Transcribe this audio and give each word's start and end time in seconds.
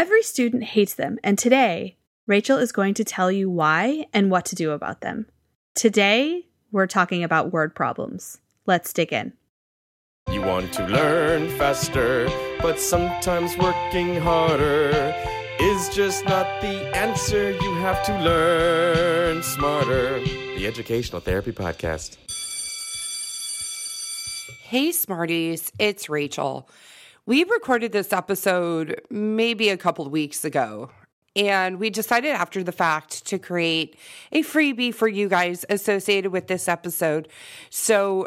Every 0.00 0.22
student 0.22 0.64
hates 0.64 0.94
them, 0.94 1.18
and 1.22 1.38
today, 1.38 1.98
Rachel 2.26 2.56
is 2.56 2.72
going 2.72 2.94
to 2.94 3.04
tell 3.04 3.30
you 3.30 3.50
why 3.50 4.06
and 4.14 4.30
what 4.30 4.46
to 4.46 4.54
do 4.54 4.70
about 4.70 5.02
them. 5.02 5.26
Today, 5.74 6.46
we're 6.72 6.86
talking 6.86 7.22
about 7.22 7.52
word 7.52 7.74
problems. 7.74 8.38
Let's 8.64 8.94
dig 8.94 9.12
in. 9.12 9.34
You 10.32 10.40
want 10.40 10.72
to 10.72 10.86
learn 10.86 11.50
faster, 11.58 12.30
but 12.62 12.80
sometimes 12.80 13.58
working 13.58 14.16
harder 14.16 15.14
is 15.60 15.90
just 15.90 16.24
not 16.24 16.46
the 16.62 16.96
answer. 16.96 17.50
You 17.50 17.74
have 17.74 18.02
to 18.06 18.18
learn 18.22 19.42
smarter. 19.42 20.18
The 20.20 20.66
Educational 20.66 21.20
Therapy 21.20 21.52
Podcast. 21.52 22.16
Hey, 24.62 24.92
Smarties, 24.92 25.70
it's 25.78 26.08
Rachel. 26.08 26.70
We 27.30 27.44
recorded 27.44 27.92
this 27.92 28.12
episode 28.12 29.00
maybe 29.08 29.68
a 29.68 29.76
couple 29.76 30.04
of 30.04 30.10
weeks 30.10 30.44
ago, 30.44 30.90
and 31.36 31.78
we 31.78 31.88
decided 31.88 32.32
after 32.32 32.64
the 32.64 32.72
fact 32.72 33.24
to 33.26 33.38
create 33.38 33.94
a 34.32 34.42
freebie 34.42 34.92
for 34.92 35.06
you 35.06 35.28
guys 35.28 35.64
associated 35.70 36.32
with 36.32 36.48
this 36.48 36.66
episode. 36.66 37.28
So 37.70 38.26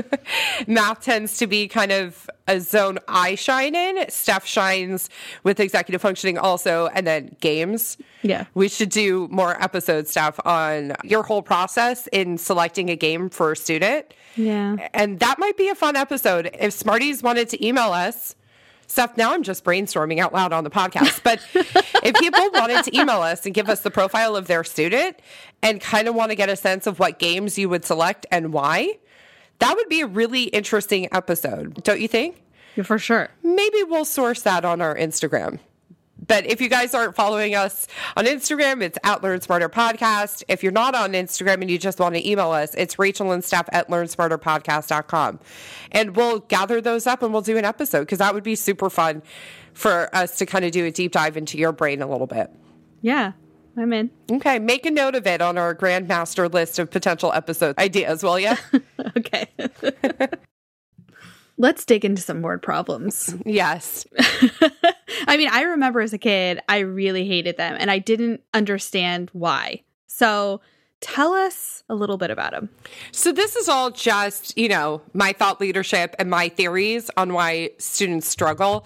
Math 0.67 1.01
tends 1.01 1.37
to 1.37 1.47
be 1.47 1.67
kind 1.67 1.91
of 1.91 2.29
a 2.47 2.59
zone 2.59 2.99
I 3.07 3.35
shine 3.35 3.75
in. 3.75 4.09
Steph 4.09 4.45
shines 4.45 5.09
with 5.43 5.59
executive 5.59 6.01
functioning 6.01 6.37
also, 6.37 6.87
and 6.87 7.05
then 7.05 7.35
games. 7.41 7.97
Yeah. 8.21 8.45
We 8.53 8.69
should 8.69 8.89
do 8.89 9.27
more 9.29 9.61
episodes, 9.61 10.11
Steph, 10.11 10.39
on 10.45 10.93
your 11.03 11.23
whole 11.23 11.41
process 11.41 12.07
in 12.07 12.37
selecting 12.37 12.89
a 12.89 12.95
game 12.95 13.29
for 13.29 13.51
a 13.51 13.55
student. 13.55 14.13
Yeah. 14.35 14.87
And 14.93 15.19
that 15.19 15.37
might 15.39 15.57
be 15.57 15.69
a 15.69 15.75
fun 15.75 15.95
episode. 15.95 16.49
If 16.59 16.73
Smarties 16.73 17.21
wanted 17.21 17.49
to 17.49 17.65
email 17.65 17.91
us, 17.91 18.35
Steph, 18.93 19.17
now 19.17 19.33
I'm 19.33 19.41
just 19.41 19.63
brainstorming 19.63 20.19
out 20.19 20.33
loud 20.33 20.53
on 20.53 20.63
the 20.63 20.69
podcast. 20.69 21.23
But 21.23 21.39
if 22.03 22.15
people 22.17 22.47
wanted 22.53 22.83
to 22.83 22.95
email 22.95 23.23
us 23.23 23.43
and 23.43 23.51
give 23.51 23.67
us 23.67 23.79
the 23.79 23.89
profile 23.89 24.35
of 24.35 24.45
their 24.45 24.63
student 24.63 25.19
and 25.63 25.81
kind 25.81 26.07
of 26.07 26.13
want 26.13 26.29
to 26.29 26.35
get 26.35 26.47
a 26.47 26.55
sense 26.55 26.85
of 26.85 26.99
what 26.99 27.17
games 27.17 27.57
you 27.57 27.69
would 27.69 27.85
select 27.85 28.27
and 28.29 28.53
why, 28.53 28.99
that 29.57 29.75
would 29.75 29.89
be 29.89 30.01
a 30.01 30.05
really 30.05 30.43
interesting 30.43 31.07
episode, 31.11 31.83
don't 31.83 32.01
you 32.01 32.07
think? 32.07 32.39
Yeah, 32.75 32.83
for 32.83 32.99
sure. 32.99 33.31
Maybe 33.41 33.81
we'll 33.81 34.05
source 34.05 34.43
that 34.43 34.63
on 34.63 34.79
our 34.79 34.95
Instagram. 34.95 35.57
But 36.25 36.45
if 36.45 36.61
you 36.61 36.69
guys 36.69 36.93
aren't 36.93 37.15
following 37.15 37.55
us 37.55 37.87
on 38.15 38.25
Instagram, 38.25 38.81
it's 38.81 38.97
at 39.03 39.21
Learn 39.23 39.41
Smarter 39.41 39.69
Podcast. 39.69 40.43
If 40.47 40.63
you're 40.63 40.71
not 40.71 40.95
on 40.95 41.13
Instagram 41.13 41.61
and 41.61 41.69
you 41.69 41.77
just 41.77 41.99
want 41.99 42.15
to 42.15 42.29
email 42.29 42.51
us, 42.51 42.73
it's 42.75 42.97
Rachel 42.97 43.31
and 43.31 43.43
Steph 43.43 43.67
at 43.71 43.89
learnsmarterpodcast.com. 43.89 45.39
And 45.91 46.15
we'll 46.15 46.39
gather 46.39 46.81
those 46.81 47.07
up 47.07 47.23
and 47.23 47.33
we'll 47.33 47.41
do 47.41 47.57
an 47.57 47.65
episode 47.65 48.01
because 48.01 48.19
that 48.19 48.33
would 48.33 48.43
be 48.43 48.55
super 48.55 48.89
fun 48.89 49.21
for 49.73 50.09
us 50.15 50.37
to 50.37 50.45
kind 50.45 50.63
of 50.65 50.71
do 50.71 50.85
a 50.85 50.91
deep 50.91 51.11
dive 51.11 51.35
into 51.35 51.57
your 51.57 51.71
brain 51.71 52.01
a 52.01 52.07
little 52.07 52.27
bit. 52.27 52.51
Yeah, 53.01 53.33
I'm 53.75 53.91
in. 53.91 54.11
Okay, 54.31 54.59
make 54.59 54.85
a 54.85 54.91
note 54.91 55.15
of 55.15 55.27
it 55.27 55.41
on 55.41 55.57
our 55.57 55.75
grandmaster 55.75 56.51
list 56.51 56.79
of 56.79 56.89
potential 56.91 57.33
episode 57.33 57.77
ideas, 57.77 58.23
will 58.23 58.39
you? 58.39 58.53
okay. 59.17 59.47
Let's 61.57 61.85
dig 61.85 62.05
into 62.05 62.21
some 62.21 62.41
word 62.41 62.61
problems. 62.61 63.35
yes. 63.45 64.05
I 65.27 65.37
mean, 65.37 65.49
I 65.51 65.63
remember 65.63 66.01
as 66.01 66.13
a 66.13 66.17
kid, 66.17 66.59
I 66.67 66.79
really 66.79 67.27
hated 67.27 67.57
them 67.57 67.75
and 67.79 67.89
I 67.91 67.99
didn't 67.99 68.41
understand 68.53 69.29
why. 69.33 69.83
So 70.07 70.61
tell 71.01 71.33
us 71.33 71.83
a 71.89 71.95
little 71.95 72.17
bit 72.17 72.31
about 72.31 72.51
them. 72.51 72.69
So, 73.11 73.31
this 73.31 73.55
is 73.55 73.67
all 73.67 73.91
just, 73.91 74.57
you 74.57 74.69
know, 74.69 75.01
my 75.13 75.33
thought 75.33 75.59
leadership 75.59 76.15
and 76.17 76.29
my 76.29 76.49
theories 76.49 77.11
on 77.17 77.33
why 77.33 77.71
students 77.77 78.27
struggle. 78.27 78.85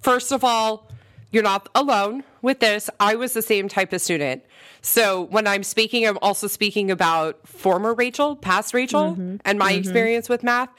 First 0.00 0.32
of 0.32 0.44
all, 0.44 0.90
you're 1.30 1.42
not 1.42 1.68
alone 1.74 2.24
with 2.40 2.60
this. 2.60 2.88
I 2.98 3.16
was 3.16 3.34
the 3.34 3.42
same 3.42 3.68
type 3.68 3.92
of 3.92 4.00
student. 4.00 4.42
So 4.80 5.22
when 5.24 5.46
I'm 5.46 5.62
speaking, 5.62 6.06
I'm 6.06 6.18
also 6.22 6.46
speaking 6.46 6.90
about 6.90 7.46
former 7.46 7.94
Rachel, 7.94 8.36
past 8.36 8.72
Rachel, 8.72 9.12
mm-hmm. 9.12 9.36
and 9.44 9.58
my 9.58 9.72
mm-hmm. 9.72 9.80
experience 9.80 10.28
with 10.28 10.42
math. 10.42 10.70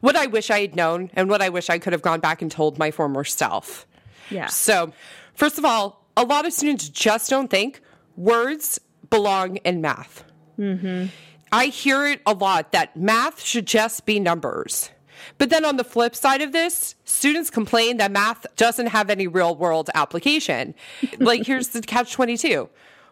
What 0.00 0.16
I 0.16 0.26
wish 0.26 0.50
I 0.50 0.60
had 0.60 0.76
known 0.76 1.10
and 1.14 1.28
what 1.28 1.42
I 1.42 1.48
wish 1.48 1.68
I 1.68 1.78
could 1.78 1.92
have 1.92 2.02
gone 2.02 2.20
back 2.20 2.40
and 2.40 2.50
told 2.50 2.78
my 2.78 2.90
former 2.90 3.24
self. 3.24 3.86
Yeah. 4.30 4.46
So, 4.46 4.92
first 5.34 5.58
of 5.58 5.64
all, 5.64 6.04
a 6.16 6.24
lot 6.24 6.46
of 6.46 6.52
students 6.52 6.88
just 6.88 7.30
don't 7.30 7.48
think 7.48 7.80
words 8.16 8.80
belong 9.10 9.56
in 9.58 9.80
math. 9.80 10.24
Mm-hmm. 10.58 11.06
I 11.52 11.66
hear 11.66 12.06
it 12.06 12.20
a 12.26 12.32
lot 12.32 12.72
that 12.72 12.96
math 12.96 13.40
should 13.40 13.66
just 13.66 14.04
be 14.04 14.20
numbers. 14.20 14.90
But 15.38 15.50
then 15.50 15.64
on 15.64 15.76
the 15.76 15.84
flip 15.84 16.14
side 16.14 16.42
of 16.42 16.52
this, 16.52 16.94
students 17.04 17.50
complain 17.50 17.96
that 17.98 18.12
math 18.12 18.46
doesn't 18.56 18.88
have 18.88 19.10
any 19.10 19.26
real 19.26 19.54
world 19.54 19.90
application. 19.94 20.74
like, 21.18 21.46
here's 21.46 21.68
the 21.68 21.80
catch 21.80 22.12
22 22.12 22.68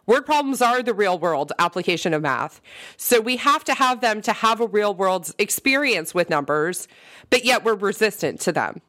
Word 0.07 0.25
problems 0.25 0.63
are 0.63 0.83
the 0.85 0.95
real 0.95 1.19
world 1.19 1.53
application 1.59 2.15
of 2.15 2.23
math. 2.23 2.61
So 2.97 3.21
we 3.21 3.37
have 3.37 3.65
to 3.65 3.75
have 3.75 4.01
them 4.01 4.23
to 4.23 4.33
have 4.33 4.61
a 4.61 4.67
real 4.67 4.95
world 4.95 5.33
experience 5.39 6.15
with 6.15 6.31
numbers, 6.31 6.87
but 7.29 7.45
yet 7.45 7.65
we're 7.65 7.75
resistant 7.75 8.41
to 8.43 8.53
them. 8.53 8.81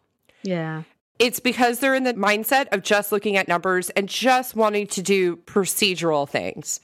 Yeah. 0.43 0.83
It's 1.19 1.39
because 1.39 1.79
they're 1.79 1.95
in 1.95 2.03
the 2.03 2.13
mindset 2.13 2.67
of 2.71 2.83
just 2.83 3.11
looking 3.11 3.37
at 3.37 3.47
numbers 3.47 3.89
and 3.91 4.07
just 4.07 4.55
wanting 4.55 4.87
to 4.87 5.01
do 5.01 5.37
procedural 5.37 6.29
things. 6.29 6.79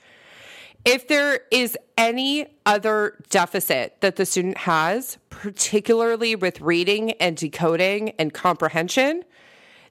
If 0.86 1.08
there 1.08 1.42
is 1.52 1.78
any 1.98 2.48
other 2.66 3.24
deficit 3.30 4.02
that 4.02 4.18
the 4.18 4.26
student 4.26 4.58
has, 4.60 5.18
particularly 5.30 6.36
with 6.36 6.60
reading 6.60 7.12
and 7.14 7.38
decoding 7.38 8.10
and 8.12 8.34
comprehension, 8.34 9.24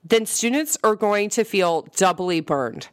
then 0.04 0.26
students 0.26 0.76
are 0.84 0.96
going 0.96 1.30
to 1.30 1.44
feel 1.44 1.82
doubly 1.96 2.40
burned 2.40 2.88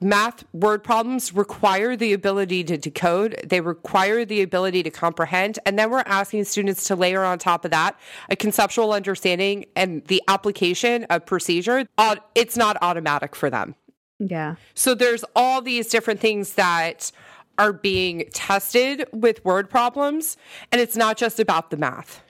math 0.00 0.44
word 0.52 0.84
problems 0.84 1.34
require 1.34 1.96
the 1.96 2.12
ability 2.12 2.64
to 2.64 2.76
decode, 2.76 3.40
they 3.44 3.60
require 3.60 4.24
the 4.24 4.42
ability 4.42 4.82
to 4.84 4.90
comprehend. 4.90 5.58
And 5.66 5.78
then 5.78 5.90
we're 5.90 6.04
asking 6.06 6.44
students 6.44 6.84
to 6.84 6.96
layer 6.96 7.24
on 7.24 7.38
top 7.38 7.64
of 7.64 7.70
that 7.72 7.98
a 8.28 8.36
conceptual 8.36 8.92
understanding 8.92 9.66
and 9.74 10.04
the 10.06 10.22
application 10.28 11.04
of 11.04 11.26
procedure. 11.26 11.86
It's 12.34 12.56
not 12.56 12.76
automatic 12.80 13.34
for 13.34 13.50
them. 13.50 13.74
Yeah. 14.20 14.56
So 14.74 14.94
there's 14.94 15.24
all 15.36 15.62
these 15.62 15.88
different 15.88 16.20
things 16.20 16.54
that 16.54 17.12
are 17.58 17.72
being 17.72 18.28
tested 18.32 19.04
with 19.12 19.44
word 19.44 19.68
problems, 19.68 20.36
and 20.70 20.80
it's 20.80 20.96
not 20.96 21.16
just 21.16 21.40
about 21.40 21.70
the 21.70 21.76
math. 21.76 22.22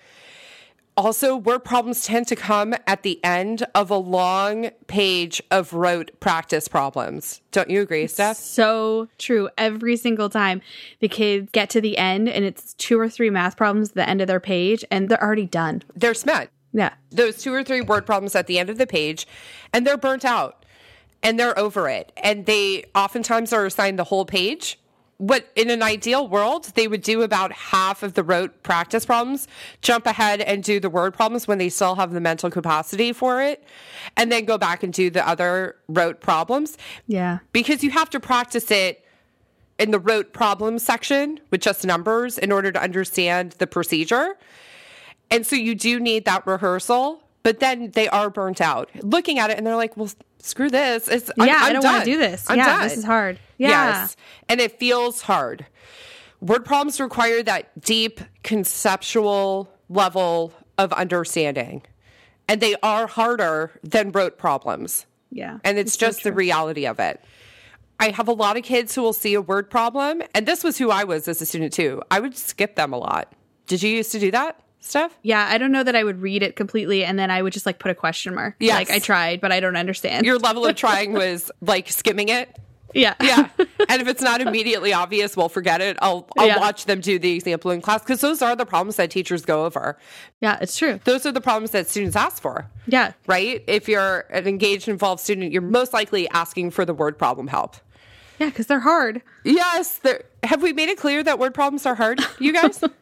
Also, 0.99 1.37
word 1.37 1.61
problems 1.61 2.05
tend 2.05 2.27
to 2.27 2.35
come 2.35 2.75
at 2.89 3.05
the 3.05 3.25
end 3.25 3.65
of 3.73 3.89
a 3.89 3.97
long 3.97 4.69
page 4.89 5.41
of 5.49 5.73
rote 5.73 6.11
practice 6.19 6.67
problems. 6.67 7.41
Don't 7.53 7.71
you 7.71 7.81
agree, 7.83 8.09
Steph? 8.09 8.37
So 8.37 9.06
true. 9.17 9.49
Every 9.56 9.97
single 9.97 10.29
time 10.29 10.61
the 10.99 11.06
kids 11.06 11.50
get 11.53 11.71
to 11.71 11.81
the 11.81 11.97
end 11.97 12.29
and 12.29 12.45
it's 12.45 12.75
two 12.75 12.99
or 12.99 13.09
three 13.09 13.31
math 13.31 13.56
problems 13.56 13.91
at 13.91 13.95
the 13.95 14.09
end 14.09 14.21
of 14.21 14.27
their 14.27 14.41
page 14.41 14.85
and 14.91 15.09
they're 15.09 15.23
already 15.23 15.47
done. 15.47 15.85
They're 15.95 16.15
spent. 16.15 16.50
Yeah. 16.73 16.95
Those 17.11 17.41
two 17.41 17.55
or 17.55 17.62
three 17.62 17.81
word 17.81 18.05
problems 18.05 18.35
at 18.35 18.49
the 18.49 18.59
end 18.59 18.69
of 18.69 18.77
the 18.77 18.87
page, 18.87 19.25
and 19.73 19.87
they're 19.87 19.97
burnt 19.97 20.25
out 20.25 20.65
and 21.23 21.39
they're 21.39 21.56
over 21.56 21.89
it. 21.89 22.11
And 22.17 22.45
they 22.45 22.87
oftentimes 22.97 23.53
are 23.53 23.67
assigned 23.67 24.00
the 24.00 24.05
whole 24.05 24.25
page. 24.25 24.81
What 25.19 25.49
in 25.56 25.69
an 25.69 25.82
ideal 25.82 26.29
world, 26.29 26.67
they 26.75 26.87
would 26.87 27.03
do 27.03 27.23
about 27.23 27.50
half 27.50 28.03
of 28.05 28.15
the 28.15 28.23
rote 28.23 28.62
practice 28.62 29.05
problems, 29.05 29.49
jump 29.82 30.06
ahead 30.06 30.41
and 30.41 30.62
do 30.62 30.79
the 30.79 30.88
word 30.88 31.12
problems 31.12 31.49
when 31.49 31.59
they 31.59 31.69
still 31.69 31.97
have 31.97 32.12
the 32.12 32.20
mental 32.20 32.50
capacity 32.50 33.12
for 33.12 33.43
it, 33.43 33.65
and 34.17 34.31
then 34.31 34.44
go 34.44 34.56
back 34.56 34.85
and 34.85 34.93
do 34.93 35.11
the 35.11 35.29
other 35.29 35.76
rote 35.88 36.20
problems. 36.20 36.79
Yeah. 37.09 37.41
Because 37.50 37.82
you 37.82 37.91
have 37.91 38.09
to 38.11 38.20
practice 38.20 38.70
it 38.70 39.05
in 39.79 39.91
the 39.91 39.99
rote 39.99 40.32
problems 40.32 40.82
section 40.85 41.41
with 41.50 41.61
just 41.61 41.85
numbers 41.85 42.38
in 42.38 42.53
order 42.53 42.71
to 42.71 42.81
understand 42.81 43.53
the 43.59 43.67
procedure. 43.67 44.37
And 45.31 45.47
so 45.47 45.56
you 45.56 45.75
do 45.75 46.00
need 46.00 46.25
that 46.25 46.47
rehearsal, 46.47 47.23
but 47.49 47.61
then 47.61 47.91
they 47.93 48.09
are 48.11 48.29
burnt 48.29 48.61
out 48.61 48.91
looking 49.03 49.39
at 49.39 49.49
it 49.49 49.56
and 49.56 49.67
they're 49.67 49.75
like, 49.75 49.97
well, 49.97 50.11
screw 50.39 50.69
this. 50.69 51.09
It's, 51.09 51.31
I'm- 51.39 51.49
yeah, 51.49 51.56
I'm 51.61 51.71
I 51.71 51.73
don't 51.73 51.83
want 51.83 52.05
to 52.05 52.11
do 52.11 52.19
this. 52.19 52.45
I'm 52.47 52.59
yeah, 52.59 52.67
done. 52.67 52.83
this 52.83 52.99
is 52.99 53.05
hard. 53.05 53.39
Yeah. 53.56 53.69
Yes. 54.00 54.17
And 54.50 54.61
it 54.61 54.79
feels 54.79 55.23
hard. 55.23 55.65
Word 56.43 56.67
problems 56.67 57.00
require 57.00 57.43
that 57.45 57.81
deep 57.81 58.21
conceptual 58.43 59.73
level 59.89 60.53
of 60.77 60.93
understanding. 60.93 61.85
And 62.49 62.61
they 62.61 62.75
are 62.83 63.06
harder 63.06 63.81
than 63.83 64.12
rote 64.12 64.37
problems. 64.37 65.06
Yeah. 65.31 65.61
And 65.65 65.79
it's, 65.79 65.95
so 65.95 66.06
just 66.06 66.25
the 66.25 66.33
reality 66.35 66.87
of 66.87 67.00
it. 67.00 67.25
I 67.99 68.11
have 68.11 68.29
a 68.29 68.33
lot 68.35 68.59
of 68.59 68.62
kids 68.62 68.95
who 68.95 69.00
will 69.00 69.15
see 69.15 69.33
a 69.33 69.41
word 69.41 69.71
problem, 69.71 70.21
and 70.35 70.47
this 70.47 70.62
was 70.62 70.77
who 70.77 70.91
I 70.91 71.05
was 71.05 71.29
as 71.29 71.41
a 71.41 71.47
student 71.47 71.73
too. 71.73 72.03
I 72.11 72.21
would 72.21 72.37
skip 72.37 72.77
them 72.77 72.93
a 72.93 72.99
lot. 72.99 73.33
Did 73.67 73.83
you 73.83 73.89
used 73.89 74.12
to 74.12 74.19
do 74.19 74.31
that, 74.33 74.61
Steph? 74.80 75.16
Yeah, 75.22 75.46
I 75.50 75.58
don't 75.58 75.72
know 75.72 75.82
that 75.82 75.96
I 75.96 76.04
would 76.04 76.20
read 76.22 76.42
it 76.42 76.56
completely 76.56 77.04
and 77.04 77.19
then 77.19 77.30
I 77.30 77.42
would 77.42 77.52
just 77.52 77.66
like 77.66 77.78
put 77.78 77.90
a 77.90 77.94
question 77.94 78.34
mark. 78.34 78.54
Yeah, 78.60 78.75
Like 78.76 78.90
I 78.90 78.98
tried, 78.98 79.40
but 79.40 79.52
I 79.52 79.60
don't 79.60 79.76
understand. 79.76 80.25
Your 80.25 80.38
level 80.38 80.64
of 80.66 80.76
trying 80.86 81.12
was 81.12 81.50
like 81.60 81.88
skimming 81.90 82.28
it. 82.28 82.56
yeah. 82.94 83.14
Yeah. 83.20 83.48
and 83.88 84.00
if 84.00 84.08
it's 84.08 84.22
not 84.22 84.40
immediately 84.40 84.92
obvious, 84.94 85.36
well, 85.36 85.48
forget 85.50 85.80
it. 85.82 85.98
I'll, 86.00 86.26
I'll 86.38 86.46
Yeah. 86.46 86.58
watch 86.58 86.86
them 86.86 87.00
do 87.00 87.19
the 87.19 87.32
example 87.32 87.70
in 87.70 87.80
class 87.82 88.00
because 88.02 88.20
those 88.22 88.40
are 88.40 88.56
the 88.56 88.64
problems 88.64 88.96
that 88.96 89.10
teachers 89.10 89.44
go 89.44 89.66
over. 89.66 89.98
yeah, 90.40 90.58
it's 90.62 90.76
true. 90.76 90.98
Those 91.04 91.26
are 91.26 91.32
the 91.32 91.40
problems 91.42 91.72
that 91.72 91.88
students 91.88 92.16
ask 92.16 92.40
for, 92.40 92.66
Yeah. 92.86 93.12
right? 93.26 93.62
If 93.66 93.88
you're 93.88 94.20
an 94.30 94.46
engaged, 94.46 94.88
involved 94.88 95.20
student, 95.22 95.52
you're 95.52 95.60
most 95.60 95.92
likely 95.92 96.28
asking 96.30 96.70
for 96.70 96.84
the 96.86 96.94
word 96.94 97.19
problem 97.19 97.48
help. 97.48 97.76
Yeah, 98.38 98.46
because 98.46 98.69
they're 98.69 98.80
hard. 98.80 99.20
Yes. 99.44 99.98
there- 99.98 100.22
Have 100.44 100.62
we 100.62 100.72
made 100.72 100.88
it 100.88 100.96
clear 100.98 101.22
that 101.25 101.38
word 101.40 101.52
problems 101.52 101.84
are 101.84 101.96
hard, 101.96 102.20
you 102.38 102.52
guys? 102.52 102.82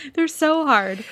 They're 0.14 0.28
so 0.28 0.66
hard. 0.66 1.04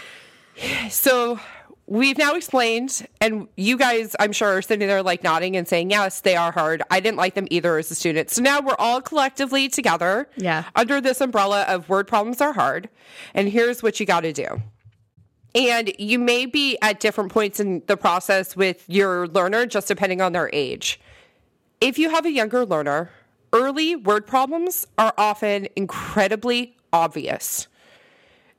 So 0.91 1.39
we've 1.87 2.19
now 2.19 2.35
explained, 2.35 3.07
and 3.21 3.49
you 3.57 3.77
guys, 3.77 4.15
I'm 4.19 4.33
sure, 4.33 4.57
are 4.59 4.63
sitting 4.63 4.87
there 4.89 5.03
like 5.03 5.23
nodding 5.23 5.57
and 5.57 5.67
saying, 5.69 5.91
yes, 5.91 6.21
they 6.21 6.37
are 6.37 6.53
hard. 6.53 6.83
I 6.91 7.01
didn't 7.01 7.17
like 7.17 7.35
them 7.35 7.47
either 7.51 7.79
as 7.79 7.91
a 7.91 7.95
student. 7.95 8.31
So 8.31 8.43
now 8.43 8.61
we're 8.61 8.77
all 8.79 9.01
collectively 9.01 9.69
together 9.69 10.29
Yeah. 10.37 10.65
under 10.75 11.01
this 11.01 11.21
umbrella 11.21 11.63
of 11.69 11.89
word 11.89 12.09
problems 12.09 12.41
are 12.41 12.53
hard. 12.53 12.89
And 13.35 13.49
here's 13.49 13.83
what 13.83 14.01
you 14.01 14.07
got 14.07 14.21
to 14.21 14.33
do. 14.33 14.63
And 15.55 15.93
you 15.99 16.19
may 16.19 16.45
be 16.47 16.77
at 16.83 17.01
different 17.01 17.33
points 17.33 17.59
in 17.59 17.83
the 17.87 17.97
process 17.97 18.55
with 18.55 18.85
your 18.89 19.27
learner, 19.29 19.65
just 19.67 19.89
depending 19.89 20.21
on 20.21 20.33
their 20.33 20.51
age. 20.53 21.01
If 21.81 21.99
you 21.99 22.11
have 22.11 22.27
a 22.27 22.31
younger 22.31 22.67
learner, 22.67 23.11
early 23.53 23.97
word 23.97 24.27
problems 24.27 24.87
are 24.99 25.15
often 25.17 25.69
incredibly 25.75 26.77
obvious. 26.93 27.67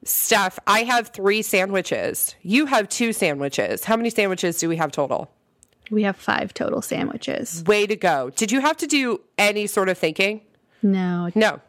Steph, 0.03 0.59
I 0.65 0.83
have 0.83 1.09
three 1.09 1.41
sandwiches. 1.41 2.35
You 2.41 2.65
have 2.67 2.87
two 2.89 3.11
sandwiches. 3.13 3.83
How 3.83 3.97
many 3.97 4.09
sandwiches 4.09 4.57
do 4.57 4.69
we 4.69 4.77
have 4.77 4.91
total? 4.91 5.29
We 5.91 6.03
have 6.03 6.15
five 6.15 6.53
total 6.53 6.81
sandwiches. 6.81 7.63
Way 7.65 7.87
to 7.87 7.95
go. 7.95 8.29
Did 8.29 8.51
you 8.51 8.61
have 8.61 8.77
to 8.77 8.87
do 8.87 9.21
any 9.37 9.67
sort 9.67 9.89
of 9.89 9.97
thinking? 9.97 10.41
No. 10.81 11.29
No. 11.35 11.59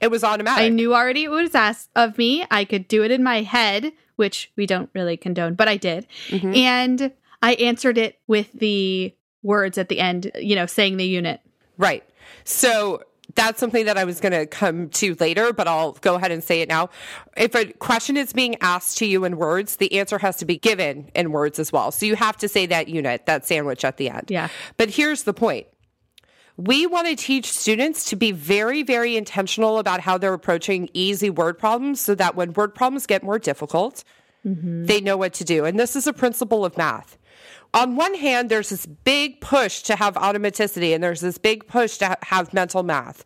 It 0.00 0.10
was 0.10 0.24
automatic. 0.24 0.62
I 0.64 0.68
knew 0.68 0.94
already 0.94 1.24
it 1.24 1.30
was 1.30 1.54
asked 1.54 1.90
of 1.96 2.18
me. 2.18 2.44
I 2.50 2.64
could 2.64 2.88
do 2.88 3.02
it 3.04 3.10
in 3.10 3.22
my 3.22 3.42
head, 3.42 3.92
which 4.16 4.52
we 4.56 4.66
don't 4.66 4.90
really 4.94 5.16
condone, 5.16 5.54
but 5.54 5.68
I 5.68 5.76
did. 5.76 6.06
Mm-hmm. 6.28 6.54
And 6.54 7.12
I 7.40 7.54
answered 7.54 7.98
it 7.98 8.18
with 8.26 8.52
the 8.52 9.14
words 9.42 9.78
at 9.78 9.88
the 9.88 10.00
end, 10.00 10.30
you 10.36 10.54
know, 10.54 10.66
saying 10.66 10.96
the 10.96 11.06
unit. 11.06 11.40
Right. 11.78 12.04
So 12.44 13.02
that's 13.34 13.60
something 13.60 13.86
that 13.86 13.96
I 13.96 14.04
was 14.04 14.20
going 14.20 14.32
to 14.32 14.46
come 14.46 14.88
to 14.90 15.14
later, 15.16 15.52
but 15.52 15.68
I'll 15.68 15.92
go 15.92 16.14
ahead 16.16 16.30
and 16.30 16.42
say 16.42 16.60
it 16.60 16.68
now. 16.68 16.90
If 17.36 17.54
a 17.54 17.72
question 17.74 18.16
is 18.16 18.32
being 18.32 18.56
asked 18.60 18.98
to 18.98 19.06
you 19.06 19.24
in 19.24 19.36
words, 19.36 19.76
the 19.76 19.98
answer 19.98 20.18
has 20.18 20.36
to 20.36 20.44
be 20.44 20.58
given 20.58 21.10
in 21.14 21.32
words 21.32 21.58
as 21.58 21.72
well. 21.72 21.90
So 21.90 22.06
you 22.06 22.16
have 22.16 22.36
to 22.38 22.48
say 22.48 22.66
that 22.66 22.88
unit, 22.88 23.26
that 23.26 23.46
sandwich 23.46 23.84
at 23.84 23.96
the 23.96 24.10
end. 24.10 24.30
Yeah. 24.30 24.48
But 24.76 24.90
here's 24.90 25.22
the 25.22 25.34
point. 25.34 25.66
We 26.56 26.86
want 26.86 27.08
to 27.08 27.16
teach 27.16 27.50
students 27.50 28.10
to 28.10 28.16
be 28.16 28.30
very, 28.30 28.82
very 28.82 29.16
intentional 29.16 29.78
about 29.78 30.00
how 30.00 30.18
they're 30.18 30.34
approaching 30.34 30.90
easy 30.92 31.30
word 31.30 31.58
problems 31.58 32.00
so 32.00 32.14
that 32.14 32.36
when 32.36 32.52
word 32.52 32.74
problems 32.74 33.06
get 33.06 33.22
more 33.22 33.38
difficult, 33.38 34.04
mm-hmm. 34.44 34.84
they 34.84 35.00
know 35.00 35.16
what 35.16 35.32
to 35.34 35.44
do. 35.44 35.64
And 35.64 35.80
this 35.80 35.96
is 35.96 36.06
a 36.06 36.12
principle 36.12 36.64
of 36.64 36.76
math. 36.76 37.16
On 37.74 37.96
one 37.96 38.14
hand, 38.14 38.50
there's 38.50 38.68
this 38.68 38.84
big 38.84 39.40
push 39.40 39.82
to 39.82 39.96
have 39.96 40.14
automaticity 40.14 40.94
and 40.94 41.02
there's 41.02 41.20
this 41.20 41.38
big 41.38 41.66
push 41.66 41.96
to 41.98 42.08
ha- 42.08 42.16
have 42.22 42.52
mental 42.52 42.82
math. 42.82 43.24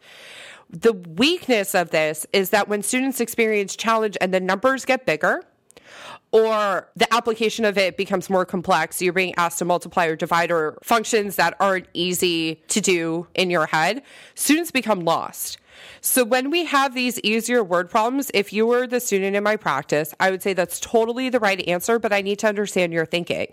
The 0.70 0.93
weakness 0.93 1.75
of 1.75 1.90
this 1.90 2.26
is 2.32 2.50
that 2.50 2.69
when 2.69 2.82
students 2.82 3.20
experience 3.20 3.76
challenge 3.76 4.16
and 4.20 4.32
the 4.32 4.40
numbers 4.40 4.84
get 4.84 5.04
bigger, 5.04 5.43
or 6.37 6.87
the 6.94 7.12
application 7.15 7.65
of 7.65 7.79
it 7.79 7.97
becomes 7.97 8.29
more 8.29 8.44
complex. 8.44 9.00
You're 9.00 9.15
being 9.15 9.35
asked 9.37 9.59
to 9.61 9.65
multiply 9.65 10.05
or 10.06 10.17
divide 10.17 10.50
or 10.50 10.79
functions 10.83 11.37
that 11.37 11.56
aren't 11.61 11.87
easy 11.94 12.62
to 12.69 12.83
do 12.83 13.27
in 13.35 13.49
your 13.49 13.65
head. 13.67 14.03
Students 14.35 14.71
become 14.71 15.00
lost. 15.00 15.56
So 16.03 16.25
when 16.25 16.50
we 16.50 16.67
have 16.67 16.94
these 16.94 17.19
easier 17.21 17.65
word 17.65 17.88
problems, 17.88 18.31
if 18.35 18.53
you 18.53 18.67
were 18.67 18.87
the 18.87 19.00
student 19.00 19.35
in 19.35 19.43
my 19.43 19.56
practice, 19.56 20.15
I 20.21 20.31
would 20.31 20.43
say 20.43 20.53
that's 20.53 20.79
totally 20.79 21.31
the 21.31 21.41
right 21.41 21.67
answer, 21.67 21.99
but 21.99 22.12
I 22.12 22.21
need 22.21 22.38
to 22.41 22.49
understand 22.49 22.93
your 22.93 23.06
thinking. 23.06 23.53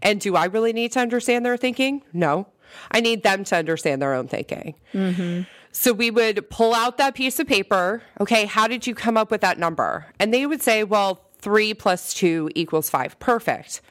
And 0.00 0.18
do 0.18 0.34
I 0.34 0.46
really 0.46 0.72
need 0.72 0.92
to 0.92 1.00
understand 1.00 1.44
their 1.44 1.58
thinking? 1.58 2.02
No. 2.14 2.46
I 2.90 3.00
need 3.00 3.22
them 3.22 3.44
to 3.44 3.56
understand 3.56 4.00
their 4.00 4.14
own 4.14 4.28
thinking. 4.28 4.74
Mm-hmm. 4.94 5.42
So 5.72 5.92
we 5.92 6.10
would 6.10 6.48
pull 6.50 6.74
out 6.74 6.98
that 6.98 7.14
piece 7.14 7.38
of 7.38 7.46
paper. 7.46 8.02
Okay, 8.20 8.46
how 8.46 8.68
did 8.68 8.86
you 8.86 8.94
come 8.94 9.18
up 9.18 9.30
with 9.30 9.42
that 9.42 9.58
number? 9.58 10.06
And 10.18 10.32
they 10.32 10.46
would 10.46 10.62
say, 10.62 10.84
well, 10.84 11.26
three 11.42 11.74
plus 11.74 12.14
two 12.14 12.50
equals 12.54 12.88
five. 12.88 13.18
Perfect. 13.18 13.82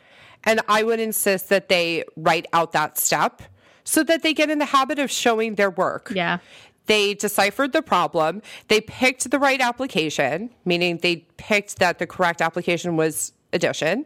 And 0.43 0.61
I 0.67 0.81
would 0.81 0.99
insist 0.99 1.49
that 1.49 1.69
they 1.69 2.03
write 2.15 2.47
out 2.51 2.71
that 2.71 2.97
step 2.97 3.43
so 3.83 4.03
that 4.03 4.23
they 4.23 4.33
get 4.33 4.49
in 4.49 4.57
the 4.57 4.65
habit 4.65 4.97
of 4.97 5.11
showing 5.11 5.55
their 5.55 5.69
work. 5.69 6.11
Yeah. 6.15 6.39
They 6.87 7.13
deciphered 7.13 7.73
the 7.73 7.83
problem. 7.83 8.41
They 8.67 8.81
picked 8.81 9.29
the 9.29 9.37
right 9.37 9.61
application, 9.61 10.49
meaning 10.65 10.97
they 10.97 11.17
picked 11.37 11.77
that 11.77 11.99
the 11.99 12.07
correct 12.07 12.41
application 12.41 12.97
was 12.97 13.33
addition. 13.53 14.05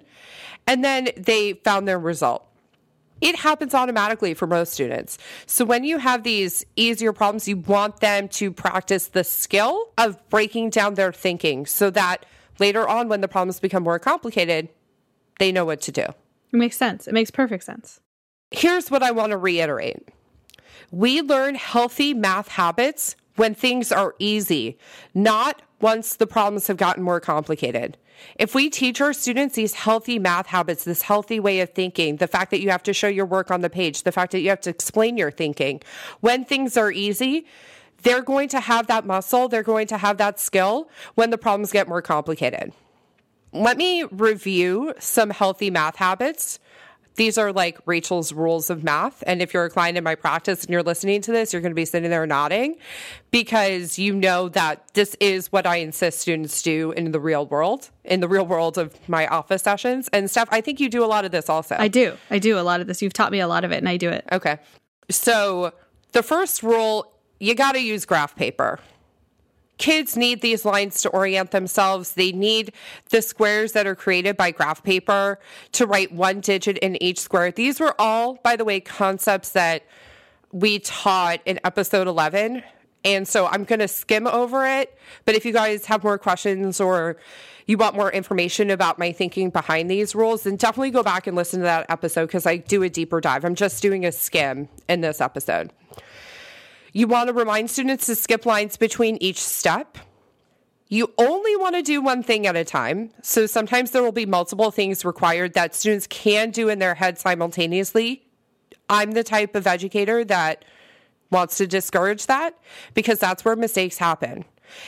And 0.68 0.84
then 0.84 1.10
they 1.16 1.54
found 1.54 1.88
their 1.88 2.00
result. 2.00 2.46
It 3.22 3.38
happens 3.38 3.74
automatically 3.74 4.34
for 4.34 4.46
most 4.46 4.74
students. 4.74 5.18
So 5.46 5.64
when 5.64 5.86
you 5.86 6.00
have 6.00 6.24
these 6.24 6.66
easier 6.76 7.14
problems, 7.14 7.48
you 7.48 7.58
want 7.58 8.02
them 8.02 8.28
to 8.30 8.52
practice 8.52 9.08
the 9.08 9.24
skill 9.24 9.90
of 9.98 10.18
breaking 10.30 10.72
down 10.72 10.96
their 10.96 11.14
thinking 11.14 11.66
so 11.66 11.90
that 11.92 12.26
later 12.60 12.88
on, 12.88 13.10
when 13.10 13.22
the 13.22 13.28
problems 13.28 13.60
become 13.60 13.84
more 13.84 14.00
complicated, 14.00 14.70
they 15.40 15.52
know 15.52 15.66
what 15.66 15.82
to 15.82 15.92
do. 15.92 16.04
It 16.04 16.58
makes 16.58 16.78
sense. 16.78 17.08
It 17.08 17.14
makes 17.14 17.32
perfect 17.32 17.64
sense. 17.64 18.00
Here's 18.52 18.90
what 18.90 19.04
I 19.04 19.12
want 19.12 19.32
to 19.32 19.38
reiterate 19.38 20.08
we 20.92 21.22
learn 21.22 21.56
healthy 21.56 22.14
math 22.14 22.50
habits 22.50 23.16
when 23.36 23.54
things 23.54 23.92
are 23.92 24.16
easy, 24.20 24.78
not 25.14 25.62
once 25.82 26.16
the 26.16 26.28
problems 26.28 26.68
have 26.68 26.78
gotten 26.78 27.04
more 27.04 27.20
complicated. 27.20 27.98
If 28.38 28.56
we 28.56 28.70
teach 28.70 29.02
our 29.02 29.12
students 29.12 29.56
these 29.56 29.74
healthy 29.74 30.20
math 30.20 30.48
habits, 30.48 30.86
this 30.86 31.02
healthy 31.02 31.40
way 31.40 31.60
of 31.60 31.72
thinking, 31.72 32.18
the 32.18 32.28
fact 32.28 32.52
that 32.52 32.62
you 32.62 32.70
have 32.70 32.84
to 32.84 32.94
show 32.94 33.08
your 33.08 33.26
work 33.26 33.52
on 33.52 33.62
the 33.62 33.70
page, 33.70 34.04
the 34.04 34.12
fact 34.12 34.32
that 34.32 34.40
you 34.40 34.50
have 34.50 34.62
to 34.62 34.70
explain 34.70 35.18
your 35.18 35.32
thinking, 35.32 35.82
when 36.22 36.46
things 36.46 36.78
are 36.78 36.92
easy, 36.92 37.46
they're 38.04 38.22
going 38.22 38.50
to 38.50 38.60
have 38.60 38.88
that 38.88 39.06
muscle, 39.06 39.48
they're 39.48 39.64
going 39.64 39.88
to 39.88 39.98
have 39.98 40.18
that 40.18 40.40
skill 40.40 40.90
when 41.16 41.30
the 41.30 41.38
problems 41.38 41.72
get 41.72 41.88
more 41.88 42.02
complicated. 42.02 42.74
Let 43.52 43.78
me 43.78 44.04
review 44.04 44.94
some 45.00 45.30
healthy 45.30 45.70
math 45.70 45.96
habits 45.96 46.60
These 47.16 47.38
are 47.38 47.54
like 47.54 47.80
Rachel's 47.86 48.34
rules 48.34 48.70
of 48.70 48.84
math. 48.84 49.24
And 49.26 49.42
if 49.42 49.54
you're 49.54 49.66
a 49.66 49.70
client 49.70 49.98
in 49.98 50.04
my 50.04 50.16
practice 50.16 50.64
and 50.64 50.70
you're 50.70 50.84
listening 50.84 51.22
to 51.22 51.32
this, 51.32 51.54
you're 51.54 51.62
going 51.62 51.72
to 51.72 51.76
be 51.76 51.86
sitting 51.86 52.10
there 52.10 52.26
nodding 52.28 52.76
because 53.32 53.98
you 53.98 54.14
know 54.14 54.50
that 54.50 54.94
this 54.94 55.16
is 55.22 55.52
what 55.52 55.66
I 55.66 55.78
insist 55.78 56.20
students 56.20 56.62
do 56.62 56.92
in 56.92 57.12
the 57.12 57.20
real 57.20 57.46
world, 57.46 57.90
in 58.04 58.20
the 58.20 58.28
real 58.28 58.46
world 58.46 58.78
of 58.78 58.94
my 59.08 59.28
office 59.28 59.64
sessions. 59.64 60.10
And 60.12 60.30
Steph, 60.30 60.50
I 60.52 60.60
think 60.60 60.80
you 60.80 60.90
do 60.90 61.04
a 61.04 61.08
lot 61.08 61.24
of 61.24 61.32
this 61.32 61.50
also. 61.50 61.76
I 61.80 61.88
do. 61.88 62.18
I 62.30 62.40
do 62.40 62.60
a 62.60 62.62
lot 62.62 62.82
of 62.82 62.88
this. 62.88 63.02
You've 63.02 63.14
taught 63.14 63.32
me 63.32 63.40
a 63.40 63.48
lot 63.48 63.64
of 63.64 63.72
it 63.72 63.78
and 63.78 63.88
I 63.88 63.96
do 63.96 64.10
it. 64.10 64.26
Okay. 64.32 64.60
So 65.10 65.74
the 66.12 66.24
first 66.24 66.64
rule 66.64 67.14
you 67.40 67.56
got 67.56 67.74
to 67.74 67.80
use 67.80 68.06
graph 68.06 68.36
paper 68.36 68.80
kids 69.78 70.16
need 70.16 70.42
these 70.42 70.66
lines 70.66 71.02
to 71.02 71.10
orient 71.10 71.52
themselves. 71.52 72.14
They 72.14 72.32
need 72.32 72.74
the 73.10 73.22
squares 73.22 73.74
that 73.74 73.88
are 73.88 73.96
created 73.96 74.38
by 74.38 74.52
graph 74.52 74.84
paper 74.84 75.40
to 75.74 75.86
write 75.86 76.12
one 76.12 76.40
digit 76.40 76.78
in 76.80 77.02
each 77.02 77.20
square. 77.20 77.52
These 77.52 77.80
were 77.80 77.96
all, 78.00 78.36
by 78.36 78.56
the 78.56 78.66
way, 78.66 78.80
concepts 78.80 79.52
that 79.52 79.84
we 80.52 80.80
taught 80.80 81.42
in 81.46 81.60
episode 81.64 82.08
11. 82.08 82.64
And 83.04 83.28
so 83.28 83.46
I'm 83.46 83.66
going 83.66 83.80
to 83.80 83.88
skim 83.88 84.26
over 84.26 84.66
it. 84.66 84.98
But 85.26 85.36
if 85.36 85.46
you 85.46 85.54
guys 85.54 85.86
have 85.86 86.04
more 86.04 86.18
questions 86.18 86.80
or 86.80 87.18
you 87.68 87.78
want 87.78 87.96
more 87.96 88.12
information 88.12 88.70
about 88.70 88.98
my 88.98 89.12
thinking 89.12 89.50
behind 89.50 89.92
these 89.92 90.16
rules, 90.16 90.44
then 90.44 90.56
definitely 90.56 90.92
go 90.92 91.04
back 91.04 91.28
and 91.28 91.36
listen 91.36 91.60
to 91.60 91.66
that 91.66 91.86
episode 91.90 92.28
because 92.28 92.46
I 92.46 92.58
do 92.58 92.82
a 92.84 92.90
deeper 92.90 93.22
dive. 93.22 93.44
I'm 93.44 93.56
just 93.56 93.82
doing 93.82 94.06
a 94.06 94.12
skim 94.12 94.70
in 94.88 95.02
this 95.02 95.20
episode. 95.20 95.72
You 96.96 97.08
want 97.08 97.28
to 97.28 97.34
remind 97.34 97.70
students 97.70 98.06
to 98.06 98.16
skip 98.16 98.46
lines 98.46 98.78
between 98.78 99.18
each 99.20 99.42
step. 99.42 99.98
You 100.88 101.12
only 101.18 101.58
want 101.58 101.76
to 101.76 101.82
do 101.82 102.02
one 102.02 102.24
thing 102.24 102.48
at 102.48 102.56
a 102.56 102.64
time. 102.64 103.10
So 103.22 103.48
sometimes 103.48 103.92
there 103.92 104.02
will 104.02 104.14
be 104.14 104.26
multiple 104.26 104.72
things 104.72 105.04
required 105.04 105.56
that 105.56 105.76
students 105.76 106.08
can 106.08 106.52
do 106.52 106.70
in 106.70 106.80
their 106.80 106.96
head 106.96 107.20
simultaneously. 107.20 108.24
I'm 108.90 109.12
the 109.12 109.26
type 109.26 109.56
of 109.56 109.68
educator 109.68 110.24
that 110.24 110.64
wants 111.32 111.58
to 111.58 111.68
discourage 111.68 112.28
that 112.28 112.58
because 112.94 113.20
that's 113.20 113.44
where 113.44 113.58
mistakes 113.58 113.98
happen. 113.98 114.46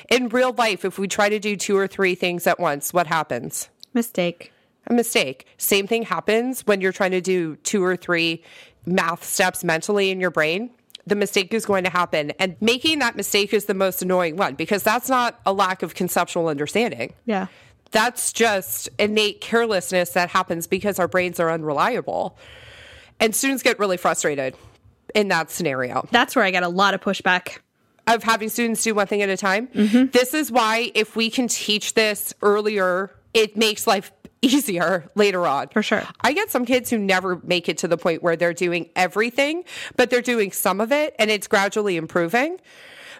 In 0.07 0.29
real 0.29 0.53
life, 0.53 0.85
if 0.85 0.97
we 0.97 1.09
try 1.09 1.27
to 1.27 1.39
do 1.39 1.57
two 1.57 1.75
or 1.75 1.87
three 1.87 2.15
things 2.15 2.47
at 2.47 2.57
once, 2.57 2.93
what 2.93 3.07
happens? 3.07 3.67
Mistake. 3.93 4.53
A 4.85 4.93
mistake. 4.93 5.45
Same 5.57 5.87
thing 5.87 6.03
happens 6.03 6.61
when 6.61 6.79
you're 6.79 6.93
trying 6.93 7.11
to 7.11 7.19
do 7.19 7.57
two 7.57 7.83
or 7.83 7.97
three 7.97 8.43
math 8.85 9.25
steps 9.25 9.65
mentally 9.65 10.09
in 10.09 10.21
your 10.21 10.31
brain 10.31 10.69
the 11.07 11.15
mistake 11.15 11.53
is 11.53 11.65
going 11.65 11.85
to 11.85 11.89
happen. 11.89 12.31
And 12.31 12.57
making 12.59 12.99
that 12.99 13.15
mistake 13.15 13.53
is 13.53 13.65
the 13.65 13.73
most 13.73 14.01
annoying 14.01 14.35
one 14.35 14.55
because 14.55 14.83
that's 14.83 15.07
not 15.07 15.39
a 15.45 15.53
lack 15.53 15.81
of 15.81 15.95
conceptual 15.95 16.47
understanding. 16.47 17.13
Yeah. 17.25 17.47
That's 17.91 18.33
just 18.33 18.89
innate 18.99 19.39
carelessness 19.39 20.09
that 20.11 20.29
happens 20.29 20.67
because 20.67 20.99
our 20.99 21.07
brains 21.07 21.39
are 21.39 21.49
unreliable. 21.49 22.37
And 23.19 23.33
students 23.33 23.63
get 23.63 23.79
really 23.79 23.97
frustrated 23.97 24.55
in 25.15 25.29
that 25.29 25.49
scenario. 25.49 26.05
That's 26.11 26.35
where 26.35 26.43
I 26.43 26.51
get 26.51 26.63
a 26.63 26.69
lot 26.69 26.93
of 26.93 27.01
pushback. 27.01 27.59
Of 28.05 28.23
having 28.23 28.47
students 28.47 28.83
do 28.83 28.95
one 28.95 29.07
thing 29.07 29.21
at 29.21 29.27
a 29.27 29.35
time. 29.35 29.67
Mm-hmm. 29.67 30.11
This 30.11 30.33
is 30.33 30.49
why, 30.49 30.91
if 30.95 31.17
we 31.17 31.29
can 31.29 31.49
teach 31.49 31.93
this 31.93 32.33
earlier, 32.41 33.11
it 33.33 33.57
makes 33.57 33.85
life 33.85 34.13
easier 34.41 35.09
later 35.15 35.47
on. 35.47 35.69
For 35.69 35.83
sure. 35.83 36.03
I 36.21 36.33
get 36.33 36.49
some 36.49 36.65
kids 36.65 36.89
who 36.89 36.97
never 36.97 37.41
make 37.43 37.69
it 37.69 37.77
to 37.79 37.87
the 37.87 37.97
point 37.97 38.23
where 38.23 38.35
they're 38.35 38.53
doing 38.53 38.89
everything, 38.95 39.63
but 39.95 40.09
they're 40.09 40.21
doing 40.21 40.51
some 40.51 40.81
of 40.81 40.91
it 40.91 41.15
and 41.19 41.29
it's 41.29 41.47
gradually 41.47 41.97
improving. 41.97 42.59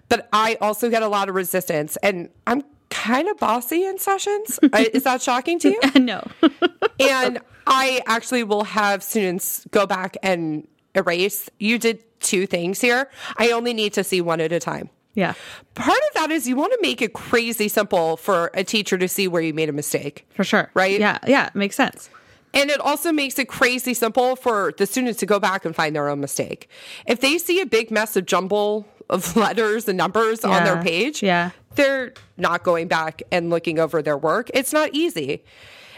But 0.09 0.29
I 0.31 0.57
also 0.62 0.89
get 0.89 1.03
a 1.03 1.07
lot 1.07 1.29
of 1.29 1.36
resistance 1.36 1.97
and 1.97 2.29
I'm 2.45 2.63
kind 2.89 3.27
of 3.27 3.38
bossy 3.38 3.86
in 3.86 3.97
sessions. 3.97 4.59
Is 4.74 5.03
that 5.03 5.21
shocking 5.21 5.59
to 5.59 5.69
you? 5.69 5.79
no. 6.00 6.25
and 7.00 7.39
I 7.65 8.01
actually 8.05 8.43
will 8.43 8.63
have 8.63 9.03
students 9.03 9.65
go 9.71 9.86
back 9.86 10.17
and 10.24 10.67
erase. 10.95 11.50
You 11.59 11.77
did 11.77 12.03
two 12.19 12.47
things 12.47 12.81
here. 12.81 13.09
I 13.38 13.51
only 13.51 13.74
need 13.74 13.93
to 13.93 14.03
see 14.03 14.21
one 14.21 14.41
at 14.41 14.51
a 14.51 14.59
time. 14.59 14.89
Yeah. 15.17 15.33
Part 15.74 15.97
of 15.97 16.13
that 16.13 16.31
is 16.31 16.47
you 16.47 16.55
want 16.55 16.74
to 16.74 16.79
make 16.79 17.01
it 17.01 17.13
crazy 17.13 17.67
simple 17.67 18.17
for 18.17 18.51
a 18.53 18.63
teacher 18.63 19.00
to 19.00 19.07
see 19.07 19.27
where 19.27 19.41
you 19.41 19.51
made 19.51 19.67
a 19.67 19.74
mistake. 19.74 20.27
For 20.29 20.43
sure. 20.43 20.69
Right? 20.75 21.00
Yeah. 21.00 21.17
Yeah. 21.25 21.47
It 21.47 21.55
Makes 21.55 21.75
sense. 21.75 22.12
And 22.53 22.69
it 22.69 22.79
also 22.79 23.12
makes 23.12 23.39
it 23.39 23.47
crazy 23.47 23.95
simple 23.95 24.36
for 24.36 24.74
the 24.77 24.86
students 24.86 25.19
to 25.19 25.25
go 25.25 25.39
back 25.39 25.65
and 25.65 25.75
find 25.75 25.95
their 25.95 26.07
own 26.07 26.19
mistake. 26.19 26.69
If 27.07 27.19
they 27.19 27.39
see 27.39 27.59
a 27.62 27.65
big 27.65 27.89
mess 27.89 28.15
of 28.15 28.27
jumble 28.27 28.88
of 29.09 29.36
letters 29.36 29.88
and 29.88 29.97
numbers 29.97 30.41
yeah. 30.43 30.51
on 30.51 30.63
their 30.63 30.81
page, 30.83 31.24
yeah. 31.24 31.50
they're 31.74 32.13
not 32.38 32.63
going 32.63 32.88
back 32.88 33.24
and 33.31 33.50
looking 33.50 33.79
over 33.79 34.03
their 34.03 34.17
work. 34.17 34.51
It's 34.53 34.71
not 34.71 34.91
easy. 34.93 35.43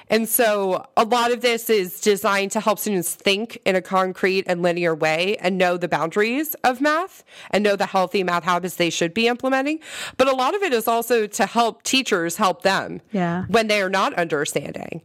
And 0.09 0.27
so 0.27 0.85
a 0.97 1.03
lot 1.03 1.31
of 1.31 1.41
this 1.41 1.69
is 1.69 2.01
designed 2.01 2.51
to 2.53 2.59
help 2.59 2.79
students 2.79 3.13
think 3.13 3.61
in 3.65 3.75
a 3.75 3.81
concrete 3.81 4.45
and 4.47 4.61
linear 4.61 4.95
way 4.95 5.37
and 5.37 5.57
know 5.57 5.77
the 5.77 5.87
boundaries 5.87 6.55
of 6.63 6.81
math 6.81 7.23
and 7.51 7.63
know 7.63 7.75
the 7.75 7.85
healthy 7.85 8.23
math 8.23 8.43
habits 8.43 8.75
they 8.75 8.89
should 8.89 9.13
be 9.13 9.27
implementing. 9.27 9.79
But 10.17 10.27
a 10.27 10.33
lot 10.33 10.55
of 10.55 10.63
it 10.63 10.73
is 10.73 10.87
also 10.87 11.27
to 11.27 11.45
help 11.45 11.83
teachers 11.83 12.37
help 12.37 12.63
them 12.63 13.01
yeah. 13.11 13.45
when 13.49 13.67
they 13.67 13.81
are 13.81 13.89
not 13.89 14.13
understanding. 14.15 15.03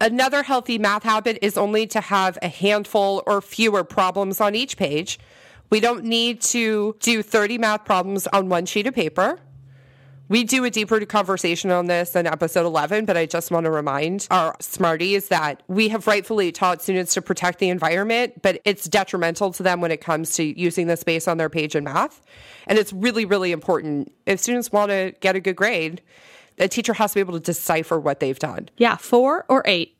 Another 0.00 0.42
healthy 0.42 0.78
math 0.78 1.02
habit 1.02 1.38
is 1.40 1.56
only 1.56 1.86
to 1.88 2.00
have 2.00 2.38
a 2.42 2.48
handful 2.48 3.22
or 3.26 3.40
fewer 3.40 3.84
problems 3.84 4.40
on 4.40 4.54
each 4.54 4.76
page. 4.76 5.18
We 5.70 5.80
don't 5.80 6.04
need 6.04 6.40
to 6.42 6.96
do 7.00 7.22
30 7.22 7.58
math 7.58 7.84
problems 7.84 8.26
on 8.28 8.48
one 8.48 8.66
sheet 8.66 8.86
of 8.86 8.94
paper. 8.94 9.40
We 10.28 10.44
do 10.44 10.64
a 10.64 10.70
deeper 10.70 11.04
conversation 11.04 11.70
on 11.70 11.86
this 11.86 12.16
in 12.16 12.26
episode 12.26 12.64
11, 12.64 13.04
but 13.04 13.16
I 13.16 13.26
just 13.26 13.50
want 13.50 13.64
to 13.64 13.70
remind 13.70 14.26
our 14.30 14.56
smarties 14.58 15.28
that 15.28 15.62
we 15.68 15.88
have 15.88 16.06
rightfully 16.06 16.50
taught 16.50 16.80
students 16.80 17.12
to 17.14 17.22
protect 17.22 17.58
the 17.58 17.68
environment, 17.68 18.40
but 18.40 18.60
it's 18.64 18.88
detrimental 18.88 19.52
to 19.52 19.62
them 19.62 19.82
when 19.82 19.90
it 19.90 20.00
comes 20.00 20.34
to 20.36 20.58
using 20.58 20.86
the 20.86 20.96
space 20.96 21.28
on 21.28 21.36
their 21.36 21.50
page 21.50 21.76
in 21.76 21.84
math. 21.84 22.22
And 22.66 22.78
it's 22.78 22.90
really, 22.90 23.26
really 23.26 23.52
important. 23.52 24.12
If 24.24 24.40
students 24.40 24.72
want 24.72 24.90
to 24.90 25.14
get 25.20 25.36
a 25.36 25.40
good 25.40 25.56
grade, 25.56 26.00
the 26.56 26.68
teacher 26.68 26.94
has 26.94 27.10
to 27.12 27.16
be 27.16 27.20
able 27.20 27.34
to 27.34 27.40
decipher 27.40 28.00
what 28.00 28.20
they've 28.20 28.38
done. 28.38 28.70
Yeah, 28.78 28.96
four 28.96 29.44
or 29.50 29.62
eight. 29.66 29.98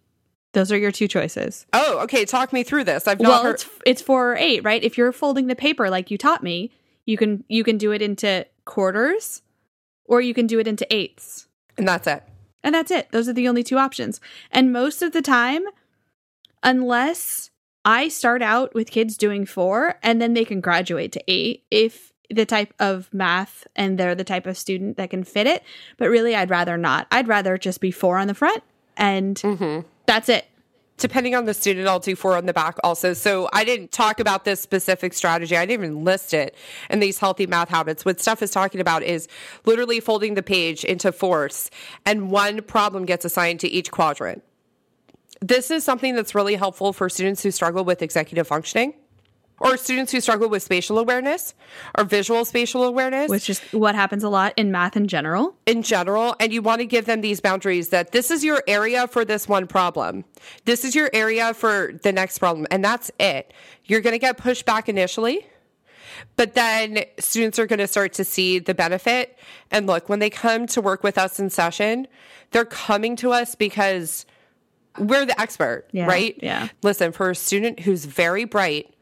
Those 0.52 0.72
are 0.72 0.78
your 0.78 0.92
two 0.92 1.08
choices. 1.08 1.66
Oh, 1.74 1.98
okay. 2.04 2.24
Talk 2.24 2.52
me 2.52 2.62
through 2.62 2.84
this. 2.84 3.06
I've 3.06 3.20
not 3.20 3.28
well, 3.28 3.42
heard. 3.42 3.54
It's, 3.56 3.68
it's 3.84 4.02
four 4.02 4.32
or 4.32 4.36
eight, 4.36 4.64
right? 4.64 4.82
If 4.82 4.96
you're 4.96 5.12
folding 5.12 5.48
the 5.48 5.56
paper 5.56 5.90
like 5.90 6.10
you 6.10 6.16
taught 6.16 6.42
me, 6.42 6.70
you 7.04 7.18
can 7.18 7.44
you 7.48 7.64
can 7.64 7.76
do 7.76 7.92
it 7.92 8.00
into 8.00 8.46
quarters 8.64 9.42
or 10.04 10.20
you 10.20 10.34
can 10.34 10.46
do 10.46 10.58
it 10.58 10.68
into 10.68 10.86
eighths. 10.94 11.48
And 11.76 11.86
that's 11.86 12.06
it. 12.06 12.22
And 12.62 12.74
that's 12.74 12.90
it. 12.90 13.10
Those 13.10 13.28
are 13.28 13.32
the 13.32 13.48
only 13.48 13.62
two 13.62 13.78
options. 13.78 14.20
And 14.50 14.72
most 14.72 15.02
of 15.02 15.12
the 15.12 15.22
time, 15.22 15.64
unless 16.62 17.50
I 17.84 18.08
start 18.08 18.40
out 18.42 18.74
with 18.74 18.90
kids 18.90 19.16
doing 19.16 19.44
four 19.44 19.98
and 20.02 20.20
then 20.20 20.32
they 20.32 20.44
can 20.44 20.60
graduate 20.60 21.12
to 21.12 21.24
eight 21.28 21.64
if 21.70 22.12
the 22.30 22.46
type 22.46 22.72
of 22.78 23.12
math 23.12 23.66
and 23.76 23.98
they're 23.98 24.14
the 24.14 24.24
type 24.24 24.46
of 24.46 24.56
student 24.56 24.96
that 24.96 25.10
can 25.10 25.24
fit 25.24 25.46
it. 25.46 25.62
But 25.98 26.08
really, 26.08 26.34
I'd 26.34 26.48
rather 26.48 26.78
not. 26.78 27.06
I'd 27.10 27.28
rather 27.28 27.58
just 27.58 27.80
be 27.80 27.90
four 27.90 28.16
on 28.16 28.28
the 28.28 28.34
front 28.34 28.62
and 28.96 29.36
mm-hmm. 29.36 29.86
that's 30.06 30.28
it 30.28 30.46
depending 30.98 31.34
on 31.34 31.44
the 31.44 31.54
student, 31.54 31.88
I'll 31.88 31.98
do 31.98 32.16
four 32.16 32.36
on 32.36 32.46
the 32.46 32.52
back 32.52 32.76
also. 32.84 33.12
So 33.12 33.48
I 33.52 33.64
didn't 33.64 33.92
talk 33.92 34.20
about 34.20 34.44
this 34.44 34.60
specific 34.60 35.12
strategy. 35.12 35.56
I 35.56 35.66
didn't 35.66 35.84
even 35.84 36.04
list 36.04 36.32
it 36.34 36.54
in 36.90 37.00
these 37.00 37.18
healthy 37.18 37.46
math 37.46 37.68
habits. 37.68 38.04
What 38.04 38.20
Steph 38.20 38.42
is 38.42 38.50
talking 38.50 38.80
about 38.80 39.02
is 39.02 39.28
literally 39.64 40.00
folding 40.00 40.34
the 40.34 40.42
page 40.42 40.84
into 40.84 41.12
fourths 41.12 41.70
and 42.06 42.30
one 42.30 42.62
problem 42.62 43.04
gets 43.04 43.24
assigned 43.24 43.60
to 43.60 43.68
each 43.68 43.90
quadrant. 43.90 44.42
This 45.40 45.70
is 45.70 45.84
something 45.84 46.14
that's 46.14 46.34
really 46.34 46.54
helpful 46.54 46.92
for 46.92 47.08
students 47.08 47.42
who 47.42 47.50
struggle 47.50 47.84
with 47.84 48.00
executive 48.00 48.46
functioning 48.46 48.94
or 49.60 49.76
students 49.76 50.12
who 50.12 50.20
struggle 50.20 50.48
with 50.48 50.62
spatial 50.62 50.98
awareness 50.98 51.54
or 51.96 52.04
visual 52.04 52.44
spatial 52.44 52.84
awareness. 52.84 53.30
Which 53.30 53.48
is 53.48 53.60
what 53.70 53.94
happens 53.94 54.24
a 54.24 54.28
lot 54.28 54.52
in 54.56 54.70
math 54.72 54.96
in 54.96 55.06
general. 55.06 55.56
In 55.66 55.82
general. 55.82 56.34
And 56.40 56.52
you 56.52 56.62
want 56.62 56.80
to 56.80 56.86
give 56.86 57.06
them 57.06 57.20
these 57.20 57.40
boundaries 57.40 57.90
that 57.90 58.12
this 58.12 58.30
is 58.30 58.44
your 58.44 58.62
area 58.66 59.06
for 59.06 59.24
this 59.24 59.48
one 59.48 59.66
problem. 59.66 60.24
This 60.64 60.84
is 60.84 60.94
your 60.94 61.08
area 61.12 61.54
for 61.54 61.92
the 62.02 62.12
next 62.12 62.38
problem. 62.38 62.66
And 62.70 62.84
that's 62.84 63.10
it. 63.20 63.52
You're 63.84 64.00
going 64.00 64.14
to 64.14 64.18
get 64.18 64.36
pushed 64.36 64.66
back 64.66 64.88
initially. 64.88 65.46
But 66.36 66.54
then 66.54 67.04
students 67.18 67.58
are 67.58 67.66
going 67.66 67.78
to 67.78 67.86
start 67.86 68.12
to 68.14 68.24
see 68.24 68.58
the 68.58 68.74
benefit. 68.74 69.38
And 69.70 69.86
look, 69.86 70.08
when 70.08 70.18
they 70.18 70.30
come 70.30 70.66
to 70.68 70.80
work 70.80 71.02
with 71.02 71.18
us 71.18 71.38
in 71.38 71.50
session, 71.50 72.06
they're 72.50 72.64
coming 72.64 73.16
to 73.16 73.32
us 73.32 73.54
because 73.54 74.26
we're 74.98 75.26
the 75.26 75.38
expert, 75.40 75.86
yeah, 75.92 76.06
right? 76.06 76.38
Yeah. 76.40 76.68
Listen, 76.82 77.10
for 77.10 77.30
a 77.30 77.34
student 77.34 77.80
who's 77.80 78.04
very 78.04 78.44
bright, 78.44 78.93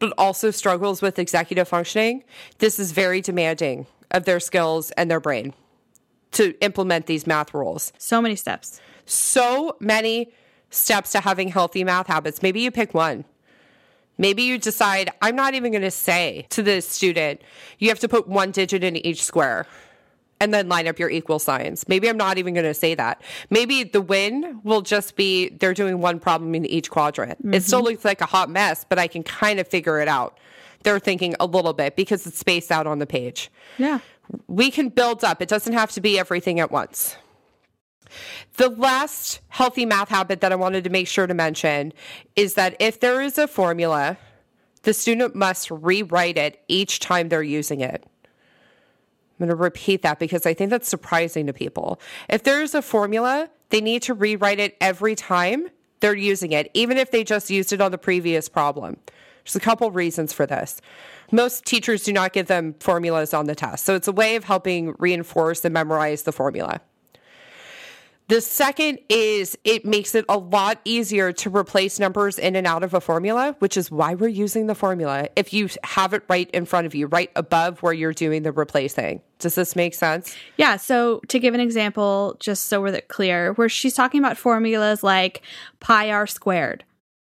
but 0.00 0.12
also 0.18 0.50
struggles 0.50 1.00
with 1.00 1.18
executive 1.18 1.68
functioning, 1.68 2.24
this 2.58 2.80
is 2.80 2.90
very 2.90 3.20
demanding 3.20 3.86
of 4.10 4.24
their 4.24 4.40
skills 4.40 4.90
and 4.92 5.08
their 5.08 5.20
brain 5.20 5.54
to 6.32 6.54
implement 6.60 7.06
these 7.06 7.26
math 7.26 7.54
rules. 7.54 7.92
So 7.98 8.20
many 8.20 8.34
steps. 8.34 8.80
So 9.06 9.76
many 9.78 10.32
steps 10.70 11.12
to 11.12 11.20
having 11.20 11.48
healthy 11.48 11.84
math 11.84 12.08
habits. 12.08 12.42
Maybe 12.42 12.60
you 12.60 12.70
pick 12.70 12.94
one. 12.94 13.24
Maybe 14.18 14.42
you 14.42 14.58
decide, 14.58 15.10
I'm 15.22 15.36
not 15.36 15.54
even 15.54 15.72
going 15.72 15.82
to 15.82 15.90
say 15.90 16.46
to 16.50 16.62
the 16.62 16.80
student, 16.82 17.40
you 17.78 17.88
have 17.88 17.98
to 18.00 18.08
put 18.08 18.28
one 18.28 18.50
digit 18.50 18.84
in 18.84 18.96
each 18.96 19.22
square. 19.22 19.66
And 20.40 20.54
then 20.54 20.68
line 20.68 20.88
up 20.88 20.98
your 20.98 21.10
equal 21.10 21.38
signs. 21.38 21.86
Maybe 21.86 22.08
I'm 22.08 22.16
not 22.16 22.38
even 22.38 22.54
going 22.54 22.64
to 22.64 22.74
say 22.74 22.94
that. 22.94 23.22
Maybe 23.50 23.84
the 23.84 24.00
win 24.00 24.60
will 24.64 24.80
just 24.80 25.14
be 25.14 25.50
they're 25.50 25.74
doing 25.74 26.00
one 26.00 26.18
problem 26.18 26.54
in 26.54 26.64
each 26.66 26.90
quadrant. 26.90 27.32
It 27.32 27.46
mm-hmm. 27.46 27.58
still 27.60 27.82
looks 27.82 28.04
like 28.04 28.20
a 28.20 28.26
hot 28.26 28.48
mess, 28.50 28.84
but 28.88 28.98
I 28.98 29.06
can 29.06 29.22
kind 29.22 29.60
of 29.60 29.68
figure 29.68 30.00
it 30.00 30.08
out. 30.08 30.38
They're 30.82 30.98
thinking 30.98 31.34
a 31.38 31.46
little 31.46 31.74
bit 31.74 31.94
because 31.94 32.26
it's 32.26 32.38
spaced 32.38 32.72
out 32.72 32.86
on 32.86 32.98
the 32.98 33.06
page. 33.06 33.50
Yeah. 33.76 33.98
We 34.46 34.70
can 34.70 34.88
build 34.88 35.24
up, 35.24 35.42
it 35.42 35.48
doesn't 35.48 35.74
have 35.74 35.92
to 35.92 36.00
be 36.00 36.18
everything 36.18 36.58
at 36.58 36.70
once. 36.70 37.16
The 38.56 38.70
last 38.70 39.40
healthy 39.48 39.84
math 39.84 40.08
habit 40.08 40.40
that 40.40 40.52
I 40.52 40.56
wanted 40.56 40.84
to 40.84 40.90
make 40.90 41.06
sure 41.06 41.26
to 41.26 41.34
mention 41.34 41.92
is 42.34 42.54
that 42.54 42.76
if 42.80 43.00
there 43.00 43.20
is 43.20 43.38
a 43.38 43.46
formula, 43.46 44.16
the 44.82 44.94
student 44.94 45.34
must 45.34 45.70
rewrite 45.70 46.38
it 46.38 46.62
each 46.68 47.00
time 47.00 47.28
they're 47.28 47.42
using 47.42 47.80
it. 47.80 48.04
I'm 49.40 49.46
going 49.46 49.56
to 49.56 49.62
repeat 49.62 50.02
that 50.02 50.18
because 50.18 50.44
I 50.44 50.52
think 50.52 50.70
that's 50.70 50.88
surprising 50.88 51.46
to 51.46 51.52
people. 51.54 51.98
If 52.28 52.42
there's 52.42 52.74
a 52.74 52.82
formula, 52.82 53.48
they 53.70 53.80
need 53.80 54.02
to 54.02 54.14
rewrite 54.14 54.60
it 54.60 54.76
every 54.80 55.14
time 55.14 55.68
they're 56.00 56.14
using 56.14 56.52
it, 56.52 56.70
even 56.74 56.98
if 56.98 57.10
they 57.10 57.24
just 57.24 57.48
used 57.48 57.72
it 57.72 57.80
on 57.80 57.90
the 57.90 57.98
previous 57.98 58.48
problem. 58.48 58.98
There's 59.44 59.56
a 59.56 59.60
couple 59.60 59.90
reasons 59.90 60.34
for 60.34 60.44
this. 60.44 60.82
Most 61.32 61.64
teachers 61.64 62.04
do 62.04 62.12
not 62.12 62.34
give 62.34 62.48
them 62.48 62.74
formulas 62.80 63.32
on 63.32 63.46
the 63.46 63.54
test, 63.54 63.86
so 63.86 63.94
it's 63.94 64.08
a 64.08 64.12
way 64.12 64.36
of 64.36 64.44
helping 64.44 64.94
reinforce 64.98 65.64
and 65.64 65.72
memorize 65.72 66.22
the 66.22 66.32
formula. 66.32 66.80
The 68.30 68.40
second 68.40 69.00
is 69.08 69.58
it 69.64 69.84
makes 69.84 70.14
it 70.14 70.24
a 70.28 70.38
lot 70.38 70.80
easier 70.84 71.32
to 71.32 71.50
replace 71.50 71.98
numbers 71.98 72.38
in 72.38 72.54
and 72.54 72.64
out 72.64 72.84
of 72.84 72.94
a 72.94 73.00
formula, 73.00 73.56
which 73.58 73.76
is 73.76 73.90
why 73.90 74.14
we're 74.14 74.28
using 74.28 74.68
the 74.68 74.76
formula. 74.76 75.28
If 75.34 75.52
you 75.52 75.68
have 75.82 76.14
it 76.14 76.22
right 76.28 76.48
in 76.52 76.64
front 76.64 76.86
of 76.86 76.94
you, 76.94 77.08
right 77.08 77.32
above 77.34 77.82
where 77.82 77.92
you're 77.92 78.12
doing 78.12 78.44
the 78.44 78.52
replacing. 78.52 79.20
Does 79.40 79.56
this 79.56 79.74
make 79.74 79.94
sense? 79.94 80.36
Yeah. 80.58 80.76
So 80.76 81.22
to 81.26 81.40
give 81.40 81.54
an 81.54 81.60
example, 81.60 82.36
just 82.38 82.68
so 82.68 82.80
we're 82.80 83.00
clear, 83.00 83.54
where 83.54 83.68
she's 83.68 83.94
talking 83.94 84.20
about 84.20 84.36
formulas 84.36 85.02
like 85.02 85.42
pi 85.80 86.12
r 86.12 86.28
squared 86.28 86.84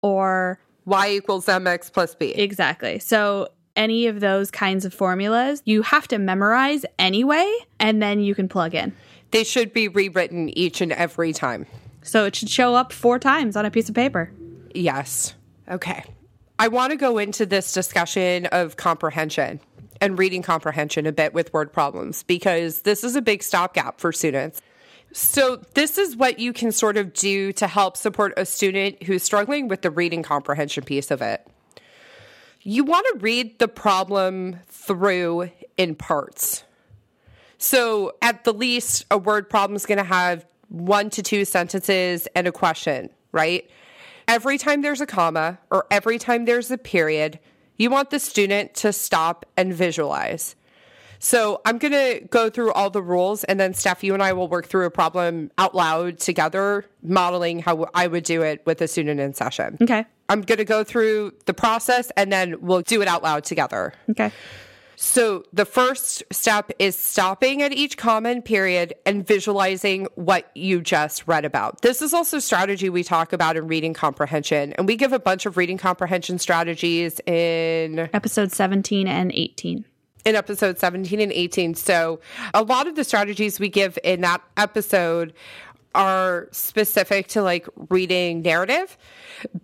or 0.04 0.60
Y 0.86 1.10
equals 1.10 1.48
mx 1.48 1.92
plus 1.92 2.14
b. 2.14 2.34
exactly. 2.36 3.00
So 3.00 3.48
any 3.76 4.06
of 4.06 4.20
those 4.20 4.52
kinds 4.52 4.86
of 4.86 4.94
formulas, 4.94 5.64
you 5.66 5.82
have 5.82 6.08
to 6.10 6.20
memorize 6.20 6.86
anyway, 7.00 7.52
and 7.80 8.00
then 8.00 8.20
you 8.20 8.36
can 8.36 8.48
plug 8.48 8.76
in. 8.76 8.96
They 9.34 9.44
should 9.44 9.74
be 9.74 9.88
rewritten 9.88 10.56
each 10.56 10.80
and 10.80 10.92
every 10.92 11.34
time. 11.34 11.66
So 12.04 12.26
it 12.26 12.36
should 12.36 12.50
show 12.50 12.76
up 12.76 12.94
four 12.94 13.18
times 13.18 13.56
on 13.56 13.66
a 13.66 13.72
piece 13.72 13.90
of 13.90 13.96
paper. 13.96 14.32
Yes. 14.76 15.34
Okay. 15.68 16.04
I 16.60 16.68
want 16.68 16.92
to 16.92 16.98
go 16.98 17.18
into 17.18 17.48
this 17.48 17.74
discussion 17.74 18.46
of 18.46 18.78
comprehension 18.78 19.60
and 20.00 20.20
reading 20.20 20.44
comprehension 20.44 21.08
a 21.08 21.12
bit 21.12 21.34
with 21.34 21.52
word 21.52 21.74
problems 21.74 22.22
because 22.22 22.84
this 22.84 23.04
is 23.04 23.16
a 23.16 23.24
big 23.24 23.42
stopgap 23.42 24.00
for 24.00 24.12
students. 24.12 24.62
So, 25.14 25.62
this 25.74 25.98
is 25.98 26.16
what 26.16 26.40
you 26.40 26.54
can 26.54 26.72
sort 26.72 26.98
of 26.98 27.14
do 27.14 27.54
to 27.54 27.68
help 27.68 27.98
support 27.98 28.34
a 28.38 28.46
student 28.46 29.02
who's 29.02 29.24
struggling 29.24 29.68
with 29.68 29.82
the 29.82 29.90
reading 29.90 30.22
comprehension 30.22 30.84
piece 30.84 31.10
of 31.10 31.24
it. 31.24 31.46
You 32.62 32.84
want 32.84 33.08
to 33.14 33.20
read 33.20 33.58
the 33.58 33.68
problem 33.68 34.60
through 34.68 35.50
in 35.78 35.96
parts. 35.96 36.64
So, 37.64 38.12
at 38.22 38.44
the 38.44 38.54
least, 38.54 39.06
a 39.10 39.18
word 39.18 39.50
problem 39.50 39.78
is 39.78 39.86
going 39.86 39.98
to 39.98 40.04
have 40.04 40.46
one 40.68 41.10
to 41.12 41.24
two 41.24 41.46
sentences 41.46 42.28
and 42.36 42.46
a 42.46 42.52
question, 42.52 43.10
right? 43.32 43.70
Every 44.28 44.58
time 44.58 44.82
there's 44.82 45.00
a 45.00 45.06
comma 45.06 45.60
or 45.72 45.86
every 45.90 46.20
time 46.20 46.44
there's 46.44 46.70
a 46.72 46.78
period, 46.78 47.40
you 47.78 47.90
want 47.90 48.10
the 48.10 48.20
student 48.20 48.74
to 48.76 48.92
stop 48.92 49.46
and 49.56 49.74
visualize. 49.74 50.58
So, 51.20 51.62
I'm 51.64 51.78
going 51.78 51.94
to 51.94 52.28
go 52.28 52.50
through 52.50 52.74
all 52.74 52.90
the 52.90 53.02
rules 53.02 53.46
and 53.46 53.58
then, 53.58 53.74
Steph, 53.74 54.04
you 54.04 54.14
and 54.14 54.22
I 54.22 54.34
will 54.34 54.50
work 54.50 54.68
through 54.68 54.86
a 54.86 54.92
problem 54.92 55.50
out 55.58 55.74
loud 55.74 56.20
together, 56.20 56.86
modeling 57.02 57.60
how 57.60 57.90
I 57.94 58.08
would 58.08 58.26
do 58.26 58.42
it 58.42 58.62
with 58.66 58.82
a 58.82 58.90
student 58.90 59.22
in 59.22 59.34
session. 59.34 59.78
Okay. 59.82 60.04
I'm 60.28 60.42
going 60.42 60.58
to 60.58 60.66
go 60.66 60.84
through 60.84 61.32
the 61.46 61.54
process 61.54 62.12
and 62.18 62.30
then 62.30 62.56
we'll 62.60 62.82
do 62.82 63.02
it 63.02 63.08
out 63.08 63.24
loud 63.24 63.46
together. 63.46 63.94
Okay. 64.10 64.34
So 64.96 65.44
the 65.52 65.66
first 65.66 66.24
step 66.32 66.72
is 66.80 66.98
stopping 66.98 67.62
at 67.62 67.74
each 67.74 67.98
common 67.98 68.42
period 68.42 68.94
and 69.06 69.26
visualizing 69.26 70.08
what 70.16 70.52
you 70.56 70.82
just 70.82 71.28
read 71.28 71.46
about. 71.46 71.82
This 71.82 72.02
is 72.02 72.14
also 72.14 72.40
strategy 72.40 72.90
we 72.90 73.04
talk 73.04 73.34
about 73.34 73.58
in 73.58 73.68
reading 73.68 73.94
comprehension, 73.94 74.74
and 74.74 74.88
we 74.88 74.96
give 74.96 75.14
a 75.14 75.20
bunch 75.20 75.46
of 75.46 75.58
reading 75.58 75.78
comprehension 75.78 76.40
strategies 76.40 77.20
in 77.22 78.10
Episode 78.14 78.52
17 78.52 79.08
and 79.08 79.32
18. 79.34 79.86
in 80.26 80.36
episode 80.36 80.80
17 80.80 81.20
and 81.20 81.32
18. 81.32 81.76
So 81.76 82.20
a 82.54 82.64
lot 82.64 82.88
of 82.88 82.96
the 82.96 83.04
strategies 83.04 83.60
we 83.60 83.70
give 83.70 84.00
in 84.04 84.22
that 84.22 84.42
episode 84.56 85.34
are 85.96 86.48
specific 86.52 87.28
to 87.28 87.42
like 87.42 87.68
reading 87.90 88.42
narrative, 88.42 88.98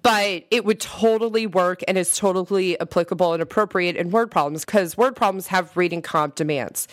but 0.01 0.45
it 0.51 0.65
would 0.65 0.79
totally 0.79 1.47
work 1.47 1.81
and 1.87 1.97
is 1.97 2.15
totally 2.15 2.79
applicable 2.79 3.33
and 3.33 3.41
appropriate 3.41 3.95
in 3.95 4.11
word 4.11 4.31
problems 4.31 4.65
because 4.65 4.97
word 4.97 5.15
problems 5.15 5.47
have 5.47 5.75
reading 5.75 6.01
comp 6.01 6.35
demands. 6.35 6.87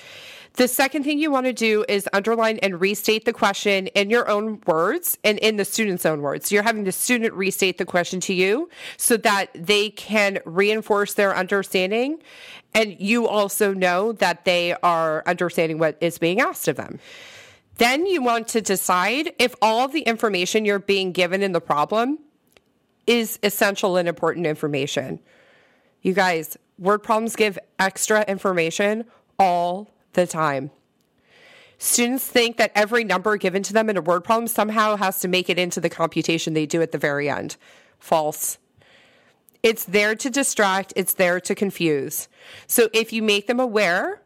The 0.54 0.68
second 0.68 1.02
thing 1.02 1.18
you 1.18 1.30
want 1.30 1.44
to 1.44 1.52
do 1.52 1.84
is 1.86 2.08
underline 2.14 2.58
and 2.62 2.80
restate 2.80 3.26
the 3.26 3.32
question 3.34 3.88
in 3.88 4.08
your 4.08 4.26
own 4.26 4.62
words 4.66 5.18
and 5.22 5.38
in 5.40 5.56
the 5.56 5.66
student's 5.66 6.06
own 6.06 6.22
words. 6.22 6.50
You're 6.50 6.62
having 6.62 6.84
the 6.84 6.92
student 6.92 7.34
restate 7.34 7.76
the 7.76 7.84
question 7.84 8.20
to 8.20 8.32
you 8.32 8.70
so 8.96 9.18
that 9.18 9.50
they 9.54 9.90
can 9.90 10.38
reinforce 10.46 11.12
their 11.12 11.36
understanding 11.36 12.22
and 12.74 12.98
you 12.98 13.26
also 13.26 13.72
know 13.72 14.12
that 14.12 14.44
they 14.44 14.74
are 14.82 15.22
understanding 15.26 15.78
what 15.78 15.96
is 16.00 16.18
being 16.18 16.40
asked 16.40 16.68
of 16.68 16.76
them. 16.76 16.98
Then 17.78 18.06
you 18.06 18.22
want 18.22 18.48
to 18.48 18.60
decide 18.60 19.34
if 19.38 19.54
all 19.60 19.88
the 19.88 20.00
information 20.02 20.64
you're 20.64 20.78
being 20.78 21.12
given 21.12 21.42
in 21.42 21.52
the 21.52 21.60
problem 21.60 22.18
is 23.06 23.38
essential 23.42 23.96
and 23.96 24.08
important 24.08 24.46
information. 24.46 25.20
You 26.02 26.14
guys, 26.14 26.56
word 26.78 27.02
problems 27.02 27.36
give 27.36 27.58
extra 27.78 28.24
information 28.26 29.04
all 29.38 29.90
the 30.14 30.26
time. 30.26 30.70
Students 31.78 32.26
think 32.26 32.56
that 32.56 32.72
every 32.74 33.04
number 33.04 33.36
given 33.36 33.62
to 33.64 33.72
them 33.72 33.90
in 33.90 33.96
a 33.98 34.02
word 34.02 34.24
problem 34.24 34.48
somehow 34.48 34.96
has 34.96 35.20
to 35.20 35.28
make 35.28 35.50
it 35.50 35.58
into 35.58 35.80
the 35.80 35.90
computation 35.90 36.54
they 36.54 36.64
do 36.64 36.80
at 36.80 36.92
the 36.92 36.98
very 36.98 37.28
end. 37.28 37.56
False. 37.98 38.58
It's 39.62 39.84
there 39.84 40.14
to 40.14 40.30
distract, 40.30 40.92
it's 40.96 41.14
there 41.14 41.40
to 41.40 41.54
confuse. 41.54 42.28
So 42.66 42.88
if 42.94 43.12
you 43.12 43.22
make 43.22 43.46
them 43.46 43.60
aware 43.60 44.22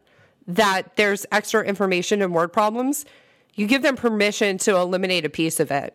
that 0.47 0.97
there's 0.97 1.27
extra 1.33 1.65
information 1.65 2.23
in 2.23 2.33
word 2.33 2.53
problems, 2.53 3.05
you 3.61 3.67
give 3.67 3.83
them 3.83 3.95
permission 3.95 4.57
to 4.57 4.75
eliminate 4.75 5.27
a 5.27 5.29
piece 5.29 5.61
of 5.61 5.71
it. 5.71 5.95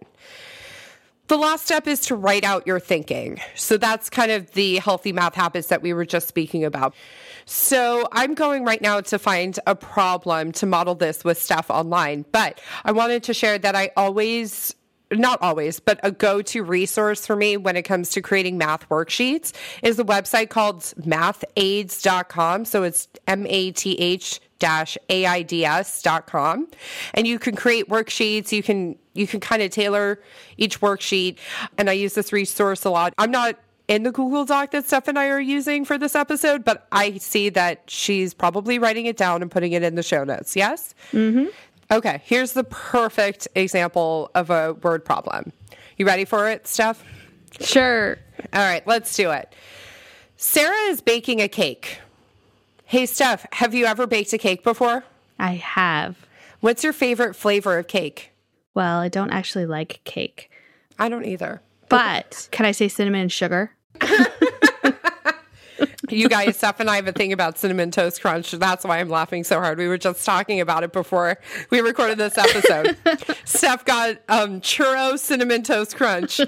The 1.28 1.36
last 1.36 1.66
step 1.66 1.88
is 1.88 2.02
to 2.02 2.16
write 2.16 2.44
out 2.44 2.68
your 2.68 2.80
thinking. 2.80 3.42
So 3.56 3.78
that's 3.78 4.08
kind 4.08 4.32
of 4.32 4.52
the 4.52 4.76
healthy 4.78 5.12
math 5.12 5.34
habits 5.34 5.70
that 5.70 5.82
we 5.82 5.92
were 5.92 6.06
just 6.06 6.28
speaking 6.28 6.64
about. 6.64 6.94
So 7.46 8.08
I'm 8.12 8.36
going 8.36 8.66
right 8.66 8.80
now 8.84 9.02
to 9.02 9.18
find 9.18 9.60
a 9.66 9.76
problem 9.76 10.52
to 10.52 10.68
model 10.68 10.94
this 10.94 11.24
with 11.24 11.42
Steph 11.42 11.72
online, 11.72 12.24
but 12.32 12.62
I 12.84 12.92
wanted 12.92 13.24
to 13.24 13.34
share 13.34 13.58
that 13.58 13.76
I 13.76 13.90
always 13.98 14.76
not 15.20 15.42
always, 15.42 15.80
but 15.80 16.00
a 16.04 16.12
go 16.12 16.42
to 16.44 16.64
resource 16.64 17.26
for 17.26 17.36
me 17.36 17.58
when 17.58 17.76
it 17.76 17.84
comes 17.84 18.10
to 18.12 18.22
creating 18.22 18.58
math 18.58 18.88
worksheets 18.90 19.54
is 19.82 20.00
a 20.00 20.04
website 20.04 20.50
called 20.50 20.80
mathaids.com. 20.80 22.66
So 22.66 22.84
it's 22.84 23.08
M 23.28 23.46
A 23.48 23.72
T 23.72 23.94
H 23.94 24.42
aids.com 25.10 26.68
and 27.14 27.28
you 27.28 27.38
can 27.40 27.56
create 27.56 27.90
worksheets. 27.90 28.52
You 28.52 28.64
can 28.64 28.98
you 29.14 29.28
can 29.28 29.40
kind 29.40 29.62
of 29.62 29.72
tailor 29.72 30.20
each 30.58 30.82
worksheet. 30.82 31.38
And 31.78 31.90
i 31.90 31.94
use 31.94 32.16
this 32.16 32.34
resource 32.34 32.86
a 32.86 32.90
lot. 32.90 33.14
I'm 33.18 33.32
not 33.32 33.58
in 33.88 34.04
the 34.04 34.12
google 34.12 34.46
doc 34.46 34.72
that 34.72 34.84
steph 34.84 35.08
and 35.08 35.20
i 35.20 35.28
are 35.28 35.40
using 35.40 35.86
for 35.86 35.96
this 35.96 36.16
episode 36.16 36.66
but 36.66 36.88
i 36.92 37.16
see 37.20 37.50
that 37.50 37.84
she's 37.86 38.34
probably 38.34 38.80
writing 38.80 39.06
it 39.06 39.16
down 39.16 39.44
and 39.44 39.52
putting 39.52 39.74
it 39.74 39.84
in 39.84 39.94
the 39.94 40.02
show 40.02 40.24
notes. 40.24 40.56
Yes? 40.56 40.96
Mm-hmm. 41.12 41.46
Okay 41.92 42.22
here's 42.26 42.54
the 42.54 42.64
perfect 42.64 43.48
example 43.56 44.30
of 44.36 44.50
a 44.50 44.74
word 44.82 45.04
problem 45.06 45.52
you 45.98 46.06
ready 46.06 46.26
for 46.26 46.50
it 46.50 46.68
steph 46.68 47.04
Sure. 47.60 48.18
all 48.54 48.62
right 48.62 48.86
let's 48.88 49.16
do 49.16 49.32
it 49.32 49.54
sarah 50.38 50.76
is 50.90 51.02
baking 51.02 51.42
a 51.42 51.48
cake 51.48 52.00
Hey, 52.88 53.08
Steph, 53.08 53.48
have 53.52 53.74
you 53.74 53.86
ever 53.86 54.06
baked 54.06 54.32
a 54.34 54.38
cake 54.38 54.64
before? 54.64 55.04
I 55.40 55.56
have. 55.56 56.28
What's 56.60 56.84
your 56.84 56.94
favorite 56.94 57.36
flavor 57.36 57.80
of 57.80 57.88
cake? 57.88 58.30
Well, 58.76 59.00
I 59.00 59.10
don't 59.10 59.32
actually 59.32 59.66
like 59.66 60.02
cake. 60.04 60.52
I 61.00 61.10
don't 61.10 61.26
either. 61.26 61.64
But 61.90 62.48
can 62.52 62.68
I 62.68 62.74
say 62.74 62.88
cinnamon 62.88 63.22
and 63.22 63.32
sugar? 63.32 63.72
You 66.10 66.30
guys, 66.30 66.58
Steph 66.58 66.80
and 66.80 66.90
I 66.90 66.98
have 66.98 67.08
a 67.08 67.12
thing 67.12 67.34
about 67.34 67.58
cinnamon 67.58 67.92
toast 67.92 68.22
crunch. 68.22 68.52
That's 68.52 68.86
why 68.86 69.00
I'm 69.00 69.10
laughing 69.10 69.44
so 69.44 69.60
hard. 69.60 69.78
We 69.78 69.88
were 69.88 69.98
just 69.98 70.26
talking 70.26 70.60
about 70.62 70.84
it 70.84 70.94
before 70.94 71.40
we 71.70 71.80
recorded 71.82 72.18
this 72.18 72.38
episode. 72.38 72.98
Steph 73.46 73.86
got 73.86 74.18
um, 74.30 74.62
churro 74.62 75.18
cinnamon 75.18 75.64
toast 75.64 75.96
crunch. 75.96 76.42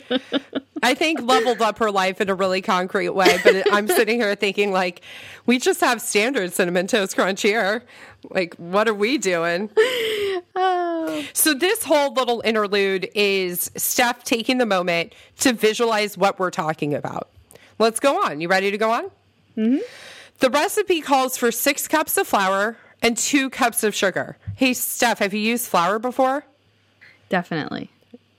I 0.84 0.94
think 0.94 1.22
leveled 1.22 1.62
up 1.62 1.80
her 1.80 1.92
life 1.92 2.22
in 2.22 2.30
a 2.30 2.36
really 2.36 2.62
concrete 2.62 3.10
way. 3.10 3.40
But 3.44 3.56
it, 3.56 3.68
I'm 3.72 3.88
sitting 3.88 4.20
here 4.20 4.36
thinking, 4.36 4.72
like, 4.72 5.02
we 5.46 5.58
just 5.60 5.82
have 5.82 6.02
standard 6.02 6.54
cinnamon 6.54 6.88
toast 6.88 7.16
crunch 7.16 7.42
here. 7.42 7.84
Like, 8.30 8.56
what 8.56 8.88
are 8.88 8.94
we 8.94 9.18
doing? 9.18 9.70
So, 11.34 11.54
this 11.54 11.84
whole 11.84 12.14
little 12.14 12.42
interlude 12.44 13.10
is 13.16 13.72
Steph 13.76 14.24
taking 14.24 14.58
the 14.58 14.66
moment 14.66 15.14
to 15.40 15.54
visualize 15.54 16.18
what 16.18 16.38
we're 16.40 16.52
talking 16.52 16.94
about. 16.94 17.30
Let's 17.80 18.00
go 18.00 18.24
on. 18.24 18.42
You 18.42 18.48
ready 18.48 18.72
to 18.72 18.78
go 18.78 18.92
on? 18.92 19.10
Mm-hmm. 19.58 19.80
The 20.40 20.50
recipe 20.50 21.02
calls 21.02 21.36
for 21.38 21.52
six 21.52 21.88
cups 21.88 22.16
of 22.18 22.28
flour 22.28 22.78
and 23.02 23.18
two 23.18 23.50
cups 23.50 23.84
of 23.84 23.96
sugar. 23.96 24.38
Hey, 24.56 24.74
Steph, 24.74 25.20
have 25.20 25.34
you 25.34 25.40
used 25.40 25.68
flour 25.68 26.00
before? 26.00 26.44
Definitely. 27.30 27.90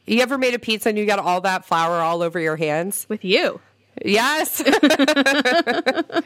You 0.07 0.21
ever 0.23 0.39
made 0.39 0.55
a 0.55 0.59
pizza 0.59 0.89
and 0.89 0.97
you 0.99 1.05
got 1.07 1.19
all 1.19 1.41
that 1.43 1.65
flour 1.67 2.01
all 2.01 2.23
over 2.23 2.41
your 2.41 2.57
hands? 2.57 3.05
With 3.09 3.25
you. 3.25 3.61
Yes. 4.05 4.63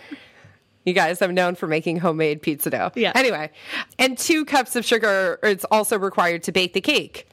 you 0.84 0.92
guys, 0.92 1.22
I'm 1.22 1.34
known 1.34 1.54
for 1.54 1.66
making 1.66 1.98
homemade 1.98 2.42
pizza 2.42 2.70
dough. 2.70 2.92
Yeah. 2.94 3.12
Anyway, 3.14 3.50
and 3.98 4.16
two 4.16 4.44
cups 4.44 4.76
of 4.76 4.84
sugar 4.84 5.38
is 5.42 5.64
also 5.70 5.98
required 5.98 6.42
to 6.44 6.52
bake 6.52 6.74
the 6.74 6.80
cake. 6.80 7.28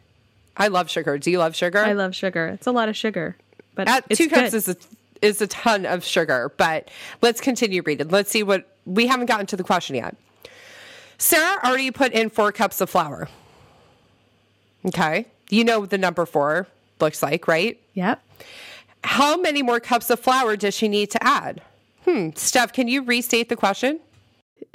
I 0.57 0.67
love 0.69 0.89
sugar. 0.89 1.17
Do 1.17 1.29
you 1.29 1.39
love 1.39 1.55
sugar? 1.55 1.79
I 1.79 1.93
love 1.93 2.15
sugar. 2.15 2.47
It's 2.47 2.67
a 2.67 2.71
lot 2.71 2.89
of 2.89 2.97
sugar. 2.97 3.35
But 3.75 3.87
At 3.87 4.05
it's 4.09 4.17
two 4.17 4.27
cups 4.29 4.51
good. 4.51 4.57
is 4.57 4.69
a 4.69 4.75
is 5.21 5.41
a 5.41 5.47
ton 5.47 5.85
of 5.85 6.03
sugar, 6.03 6.53
but 6.57 6.89
let's 7.21 7.41
continue 7.41 7.81
reading. 7.83 8.09
Let's 8.09 8.31
see 8.31 8.43
what 8.43 8.77
we 8.85 9.07
haven't 9.07 9.27
gotten 9.27 9.45
to 9.47 9.57
the 9.57 9.63
question 9.63 9.95
yet. 9.95 10.15
Sarah 11.17 11.59
already 11.63 11.91
put 11.91 12.13
in 12.13 12.29
four 12.29 12.51
cups 12.51 12.79
of 12.81 12.89
flour. 12.89 13.27
Okay. 14.85 15.25
You 15.49 15.63
know 15.63 15.81
what 15.81 15.89
the 15.89 15.97
number 15.97 16.25
four 16.25 16.67
looks 16.99 17.21
like, 17.21 17.47
right? 17.47 17.79
Yep. 17.93 18.23
How 19.03 19.37
many 19.37 19.61
more 19.61 19.79
cups 19.79 20.09
of 20.09 20.19
flour 20.19 20.55
does 20.55 20.73
she 20.73 20.87
need 20.87 21.11
to 21.11 21.23
add? 21.23 21.61
Hmm. 22.05 22.29
Steph, 22.35 22.73
can 22.73 22.87
you 22.87 23.03
restate 23.03 23.49
the 23.49 23.55
question? 23.55 23.99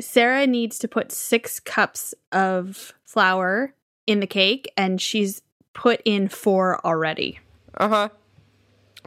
Sarah 0.00 0.46
needs 0.46 0.78
to 0.78 0.88
put 0.88 1.12
six 1.12 1.60
cups 1.60 2.14
of 2.32 2.92
flour 3.04 3.74
in 4.06 4.20
the 4.20 4.26
cake, 4.26 4.70
and 4.76 5.00
she's 5.00 5.42
put 5.72 6.00
in 6.04 6.28
four 6.28 6.84
already. 6.84 7.38
Uh 7.76 7.88
huh. 7.88 8.08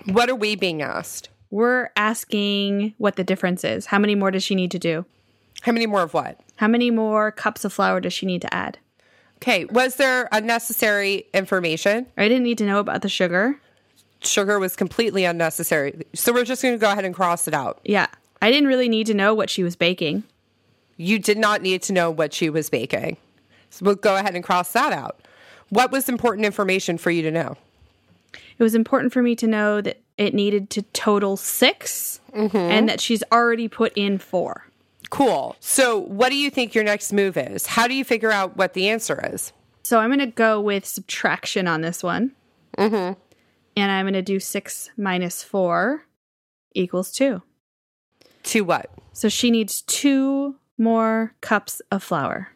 What 0.05 0.29
are 0.29 0.35
we 0.35 0.55
being 0.55 0.81
asked? 0.81 1.29
We're 1.49 1.89
asking 1.95 2.93
what 2.97 3.15
the 3.15 3.23
difference 3.23 3.63
is. 3.63 3.87
How 3.87 3.99
many 3.99 4.15
more 4.15 4.31
does 4.31 4.43
she 4.43 4.55
need 4.55 4.71
to 4.71 4.79
do? 4.79 5.05
How 5.61 5.71
many 5.71 5.85
more 5.85 6.01
of 6.01 6.13
what? 6.13 6.39
How 6.57 6.67
many 6.67 6.91
more 6.91 7.31
cups 7.31 7.65
of 7.65 7.73
flour 7.73 7.99
does 7.99 8.13
she 8.13 8.25
need 8.25 8.41
to 8.41 8.53
add? 8.53 8.77
Okay. 9.37 9.65
Was 9.65 9.95
there 9.95 10.27
unnecessary 10.31 11.25
information? 11.33 12.07
I 12.17 12.27
didn't 12.27 12.43
need 12.43 12.57
to 12.59 12.65
know 12.65 12.79
about 12.79 13.01
the 13.01 13.09
sugar. 13.09 13.59
Sugar 14.21 14.59
was 14.59 14.75
completely 14.75 15.25
unnecessary. 15.25 16.05
So 16.13 16.33
we're 16.33 16.43
just 16.43 16.61
going 16.61 16.73
to 16.73 16.79
go 16.79 16.91
ahead 16.91 17.05
and 17.05 17.13
cross 17.13 17.47
it 17.47 17.53
out. 17.53 17.79
Yeah. 17.83 18.07
I 18.41 18.51
didn't 18.51 18.67
really 18.67 18.89
need 18.89 19.07
to 19.07 19.13
know 19.13 19.33
what 19.33 19.49
she 19.49 19.63
was 19.63 19.75
baking. 19.75 20.23
You 20.97 21.19
did 21.19 21.37
not 21.37 21.61
need 21.61 21.83
to 21.83 21.93
know 21.93 22.09
what 22.09 22.33
she 22.33 22.49
was 22.49 22.69
baking. 22.69 23.17
So 23.69 23.85
we'll 23.85 23.95
go 23.95 24.15
ahead 24.15 24.35
and 24.35 24.43
cross 24.43 24.71
that 24.73 24.91
out. 24.91 25.27
What 25.69 25.91
was 25.91 26.09
important 26.09 26.45
information 26.45 26.97
for 26.97 27.11
you 27.11 27.21
to 27.23 27.31
know? 27.31 27.57
It 28.57 28.63
was 28.63 28.75
important 28.75 29.13
for 29.13 29.21
me 29.21 29.35
to 29.35 29.47
know 29.47 29.81
that 29.81 30.01
it 30.17 30.33
needed 30.33 30.69
to 30.71 30.81
total 30.81 31.37
6 31.37 32.21
and 32.33 32.89
that 32.89 32.99
she's 32.99 33.23
already 33.31 33.67
put 33.67 33.93
in 33.95 34.17
four. 34.17 34.67
Cool. 35.09 35.55
So, 35.59 35.99
what 35.99 36.29
do 36.29 36.35
you 36.35 36.49
think 36.49 36.75
your 36.75 36.83
next 36.83 37.13
move 37.13 37.37
is? 37.37 37.65
How 37.65 37.87
do 37.87 37.93
you 37.93 38.03
figure 38.03 38.31
out 38.31 38.57
what 38.57 38.73
the 38.73 38.89
answer 38.89 39.21
is? 39.31 39.53
So 39.87 39.99
I'm 39.99 40.09
going 40.09 40.19
to 40.19 40.25
go 40.25 40.59
with 40.59 40.85
subtraction 40.85 41.65
on 41.65 41.79
this 41.79 42.03
one. 42.03 42.33
Mm-hmm. 42.77 43.17
And 43.77 43.91
I'm 43.91 44.03
going 44.03 44.15
to 44.15 44.21
do 44.21 44.37
six 44.37 44.89
minus 44.97 45.43
four 45.43 46.03
equals 46.73 47.13
two. 47.13 47.41
To 48.43 48.61
what? 48.65 48.89
So 49.13 49.29
she 49.29 49.49
needs 49.49 49.83
two 49.83 50.57
more 50.77 51.35
cups 51.39 51.81
of 51.89 52.03
flour. 52.03 52.49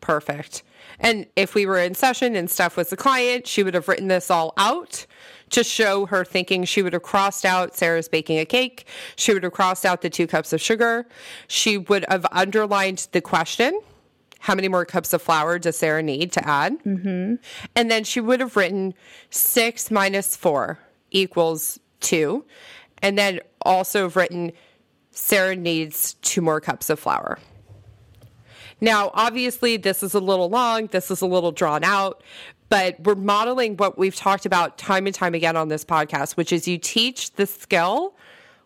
Perfect. 0.00 0.64
And 0.98 1.26
if 1.36 1.54
we 1.54 1.66
were 1.66 1.78
in 1.78 1.94
session 1.94 2.34
and 2.34 2.50
Steph 2.50 2.76
was 2.76 2.90
the 2.90 2.96
client, 2.96 3.46
she 3.46 3.62
would 3.62 3.74
have 3.74 3.86
written 3.86 4.08
this 4.08 4.28
all 4.28 4.52
out 4.56 5.06
to 5.52 5.64
show 5.64 6.06
her 6.06 6.24
thinking. 6.24 6.64
She 6.64 6.82
would 6.82 6.92
have 6.92 7.02
crossed 7.02 7.44
out 7.44 7.76
Sarah's 7.76 8.08
baking 8.08 8.38
a 8.38 8.44
cake. 8.44 8.86
She 9.16 9.32
would 9.32 9.42
have 9.44 9.52
crossed 9.52 9.86
out 9.86 10.02
the 10.02 10.10
two 10.10 10.26
cups 10.26 10.52
of 10.52 10.60
sugar. 10.60 11.06
She 11.46 11.78
would 11.78 12.04
have 12.08 12.26
underlined 12.32 13.08
the 13.12 13.20
question. 13.20 13.78
How 14.40 14.56
many 14.56 14.66
more 14.66 14.84
cups 14.84 15.12
of 15.12 15.22
flour 15.22 15.58
does 15.58 15.76
Sarah 15.76 16.02
need 16.02 16.32
to 16.32 16.46
add? 16.46 16.82
Mm-hmm. 16.82 17.36
And 17.76 17.90
then 17.90 18.02
she 18.02 18.20
would 18.20 18.40
have 18.40 18.56
written 18.56 18.92
six 19.30 19.90
minus 19.90 20.34
four 20.34 20.80
equals 21.12 21.78
two. 22.00 22.44
And 23.00 23.16
then 23.16 23.40
also 23.60 24.10
written 24.10 24.52
Sarah 25.12 25.54
needs 25.54 26.14
two 26.22 26.40
more 26.40 26.60
cups 26.60 26.90
of 26.90 26.98
flour. 26.98 27.38
Now, 28.80 29.12
obviously, 29.14 29.76
this 29.76 30.02
is 30.02 30.12
a 30.12 30.18
little 30.18 30.50
long, 30.50 30.88
this 30.88 31.08
is 31.12 31.20
a 31.20 31.26
little 31.26 31.52
drawn 31.52 31.84
out, 31.84 32.20
but 32.72 32.98
we're 33.00 33.14
modeling 33.14 33.76
what 33.76 33.98
we've 33.98 34.16
talked 34.16 34.46
about 34.46 34.78
time 34.78 35.04
and 35.04 35.14
time 35.14 35.34
again 35.34 35.58
on 35.58 35.68
this 35.68 35.84
podcast, 35.84 36.38
which 36.38 36.54
is 36.54 36.66
you 36.66 36.78
teach 36.78 37.30
the 37.32 37.44
skill 37.44 38.14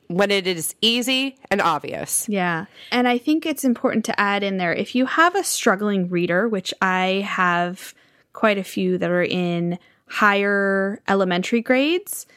when 0.06 0.30
it 0.30 0.46
is 0.46 0.76
easy 0.80 1.36
and 1.50 1.60
obvious. 1.60 2.28
Yeah. 2.28 2.66
And 2.92 3.08
I 3.08 3.18
think 3.18 3.44
it's 3.44 3.64
important 3.64 4.04
to 4.04 4.20
add 4.20 4.44
in 4.44 4.58
there 4.58 4.72
if 4.72 4.94
you 4.94 5.06
have 5.06 5.34
a 5.34 5.42
struggling 5.42 6.08
reader, 6.08 6.48
which 6.48 6.72
I 6.80 7.26
have 7.26 7.94
quite 8.32 8.58
a 8.58 8.62
few 8.62 8.96
that 8.96 9.10
are 9.10 9.24
in 9.24 9.76
higher 10.06 11.02
elementary 11.08 11.60
grades, 11.60 12.28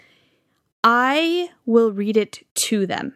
I 0.84 1.52
will 1.68 1.92
read 1.92 2.18
it 2.18 2.48
to 2.56 2.88
them 2.88 3.14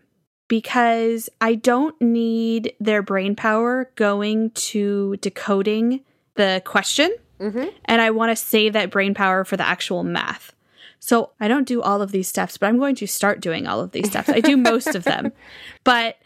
because 0.48 1.28
I 1.42 1.56
don't 1.56 2.00
need 2.00 2.76
their 2.80 3.02
brain 3.02 3.36
power 3.36 3.89
going 3.96 4.52
to 4.52 5.18
decoding 5.22 6.02
the 6.36 6.62
question. 6.63 7.16
Mm-hmm. 7.44 7.70
And 7.86 8.02
I 8.02 8.12
want 8.12 8.32
to 8.32 8.36
save 8.36 8.74
that 8.74 8.90
brain 8.90 9.14
power 9.14 9.44
for 9.44 9.58
the 9.58 9.68
actual 9.68 10.04
math. 10.04 10.54
So 11.00 11.32
I 11.40 11.50
don't 11.50 11.68
do 11.68 11.82
all 11.82 12.02
of 12.02 12.12
these 12.12 12.30
steps, 12.30 12.58
but 12.58 12.68
I'm 12.68 12.80
going 12.80 12.96
to 12.96 13.08
start 13.08 13.42
doing 13.42 13.68
all 13.68 13.82
of 13.82 13.92
these 13.92 14.08
steps. 14.08 14.30
I 14.30 14.40
do 14.40 14.56
most 14.56 14.96
of 14.96 15.04
them. 15.04 15.34
But 15.84 16.18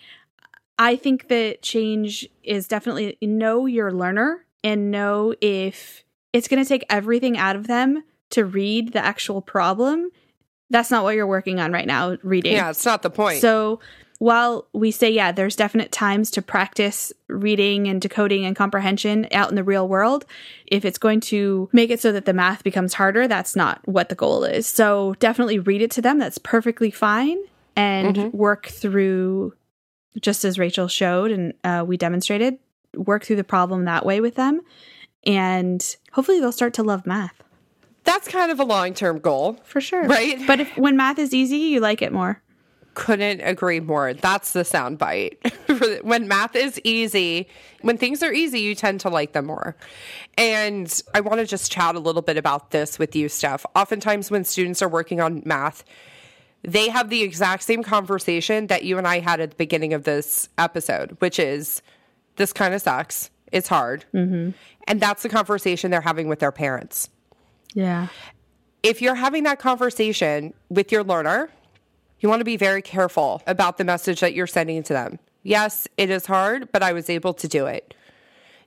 I 0.77 0.95
think 0.95 1.29
that 1.29 1.63
change 1.63 2.29
is 2.43 2.67
definitely 2.67 3.17
know 3.23 3.65
your 3.65 3.91
learner 3.91 4.45
and 4.63 4.91
know 4.91 5.33
if 5.41 6.03
it's 6.31 6.47
going 6.47 6.61
to 6.61 6.69
take 6.69 6.85
everything 6.91 7.39
out 7.39 7.55
of 7.55 7.65
them 7.65 8.03
to 8.31 8.45
read 8.45 8.93
the 8.93 9.03
actual 9.03 9.41
problem. 9.41 10.11
That's 10.69 10.91
not 10.91 11.03
what 11.03 11.15
you're 11.15 11.25
working 11.25 11.59
on 11.59 11.71
right 11.71 11.87
now, 11.87 12.17
reading. 12.21 12.53
Yeah, 12.53 12.69
it's 12.69 12.85
not 12.85 13.01
the 13.01 13.09
point. 13.09 13.41
So 13.41 13.79
while 14.19 14.67
we 14.73 14.91
say, 14.91 15.11
yeah, 15.11 15.31
there's 15.31 15.55
definite 15.55 15.91
times 15.91 16.31
to 16.31 16.41
practice 16.41 17.13
reading 17.27 17.87
and 17.87 18.01
decoding 18.01 18.45
and 18.45 18.55
comprehension 18.55 19.27
out 19.31 19.49
in 19.49 19.55
the 19.55 19.63
real 19.63 19.87
world, 19.87 20.25
if 20.65 20.85
it's 20.85 20.97
going 20.97 21.19
to 21.21 21.69
make 21.71 21.91
it 21.91 21.99
so 21.99 22.11
that 22.11 22.25
the 22.25 22.33
math 22.33 22.63
becomes 22.63 22.95
harder, 22.95 23.27
that's 23.27 23.55
not 23.55 23.79
what 23.87 24.09
the 24.09 24.15
goal 24.15 24.43
is. 24.43 24.65
So 24.65 25.15
definitely 25.19 25.59
read 25.59 25.81
it 25.81 25.91
to 25.91 26.01
them. 26.01 26.17
That's 26.17 26.37
perfectly 26.37 26.89
fine. 26.91 27.37
And 27.75 28.33
work 28.33 28.65
through, 28.67 29.53
just 30.19 30.43
as 30.43 30.57
Rachel 30.57 30.87
showed 30.87 31.29
and 31.29 31.53
uh, 31.63 31.85
we 31.87 31.95
demonstrated, 31.95 32.57
work 32.95 33.23
through 33.23 33.35
the 33.35 33.43
problem 33.43 33.85
that 33.85 34.03
way 34.03 34.19
with 34.19 34.33
them. 34.33 34.61
And 35.27 35.95
hopefully 36.11 36.39
they'll 36.39 36.51
start 36.51 36.73
to 36.75 36.83
love 36.83 37.05
math 37.05 37.35
That's 38.03 38.27
kind 38.27 38.51
of 38.51 38.59
a 38.59 38.63
long 38.63 38.95
term 38.95 39.19
goal. 39.19 39.59
for 39.63 39.79
sure. 39.79 40.05
Right. 40.05 40.39
But 40.47 40.61
if 40.61 40.75
when 40.77 40.97
math 40.97 41.19
is 41.19 41.35
easy, 41.35 41.57
you 41.57 41.81
like 41.81 42.01
it 42.01 42.11
more. 42.11 42.41
Couldn't 42.97 43.41
agree 43.41 43.79
more. 43.79 44.15
That's 44.15 44.53
the 44.53 44.65
sound 44.65 44.97
bite. 44.97 45.37
when 46.01 46.27
math 46.27 46.55
is 46.55 46.81
easy, 46.83 47.47
when 47.81 47.95
things 47.95 48.23
are 48.23 48.33
easy, 48.33 48.59
you 48.59 48.73
tend 48.73 49.01
to 49.01 49.09
like 49.09 49.33
them 49.33 49.45
more. 49.45 49.75
And 50.35 51.03
I 51.13 51.21
want 51.21 51.39
to 51.39 51.45
just 51.45 51.71
chat 51.71 51.93
a 51.93 51.99
little 51.99 52.23
bit 52.23 52.37
about 52.37 52.71
this 52.71 52.97
with 52.97 53.15
you, 53.15 53.29
Steph. 53.29 53.67
Oftentimes, 53.75 54.31
when 54.31 54.43
students 54.43 54.81
are 54.81 54.89
working 54.89 55.21
on 55.21 55.43
math, 55.45 55.83
they 56.63 56.89
have 56.89 57.11
the 57.11 57.21
exact 57.21 57.61
same 57.61 57.83
conversation 57.83 58.65
that 58.65 58.83
you 58.83 58.97
and 58.97 59.07
I 59.07 59.19
had 59.19 59.41
at 59.41 59.51
the 59.51 59.55
beginning 59.57 59.93
of 59.93 60.03
this 60.03 60.49
episode, 60.57 61.17
which 61.19 61.37
is 61.37 61.83
this 62.37 62.51
kind 62.51 62.73
of 62.73 62.81
sucks. 62.81 63.29
It's 63.51 63.67
hard. 63.67 64.05
Mm-hmm. 64.11 64.57
And 64.87 64.99
that's 64.99 65.21
the 65.21 65.29
conversation 65.29 65.91
they're 65.91 66.01
having 66.01 66.27
with 66.27 66.39
their 66.39 66.51
parents. 66.51 67.11
Yeah. 67.75 68.07
If 68.81 69.03
you're 69.03 69.13
having 69.13 69.43
that 69.43 69.59
conversation 69.59 70.55
with 70.69 70.91
your 70.91 71.03
learner, 71.03 71.51
you 72.19 72.29
want 72.29 72.39
to 72.39 72.45
be 72.45 72.57
very 72.57 72.81
careful 72.81 73.41
about 73.47 73.77
the 73.77 73.83
message 73.83 74.19
that 74.19 74.33
you're 74.33 74.47
sending 74.47 74.83
to 74.83 74.93
them. 74.93 75.19
Yes, 75.43 75.87
it 75.97 76.09
is 76.09 76.25
hard, 76.25 76.71
but 76.71 76.83
I 76.83 76.93
was 76.93 77.09
able 77.09 77.33
to 77.35 77.47
do 77.47 77.65
it. 77.67 77.93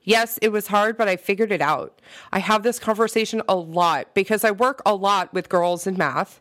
Yes, 0.02 0.38
it 0.40 0.48
was 0.48 0.66
hard, 0.66 0.96
but 0.96 1.08
I 1.08 1.16
figured 1.16 1.52
it 1.52 1.60
out. 1.60 2.00
I 2.32 2.38
have 2.38 2.62
this 2.62 2.78
conversation 2.78 3.42
a 3.48 3.54
lot 3.54 4.14
because 4.14 4.44
I 4.44 4.50
work 4.50 4.80
a 4.86 4.94
lot 4.94 5.32
with 5.34 5.50
girls 5.50 5.86
in 5.86 5.98
math 5.98 6.40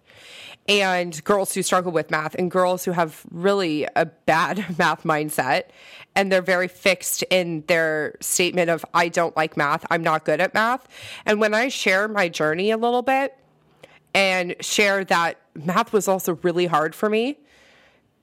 and 0.69 1.21
girls 1.23 1.53
who 1.53 1.61
struggle 1.61 1.91
with 1.91 2.09
math 2.09 2.35
and 2.35 2.49
girls 2.49 2.85
who 2.85 2.91
have 2.91 3.25
really 3.31 3.85
a 3.95 4.05
bad 4.05 4.63
math 4.77 5.03
mindset 5.03 5.63
and 6.15 6.31
they're 6.31 6.41
very 6.41 6.67
fixed 6.67 7.23
in 7.23 7.63
their 7.67 8.15
statement 8.21 8.69
of 8.69 8.85
I 8.93 9.09
don't 9.09 9.35
like 9.35 9.57
math, 9.57 9.85
I'm 9.89 10.03
not 10.03 10.25
good 10.25 10.39
at 10.39 10.53
math. 10.53 10.87
And 11.25 11.41
when 11.41 11.53
I 11.53 11.67
share 11.67 12.07
my 12.07 12.29
journey 12.29 12.71
a 12.71 12.77
little 12.77 13.01
bit 13.01 13.35
and 14.13 14.55
share 14.59 15.03
that 15.05 15.39
math 15.53 15.93
was 15.93 16.07
also 16.07 16.35
really 16.43 16.65
hard 16.65 16.95
for 16.95 17.09
me, 17.09 17.37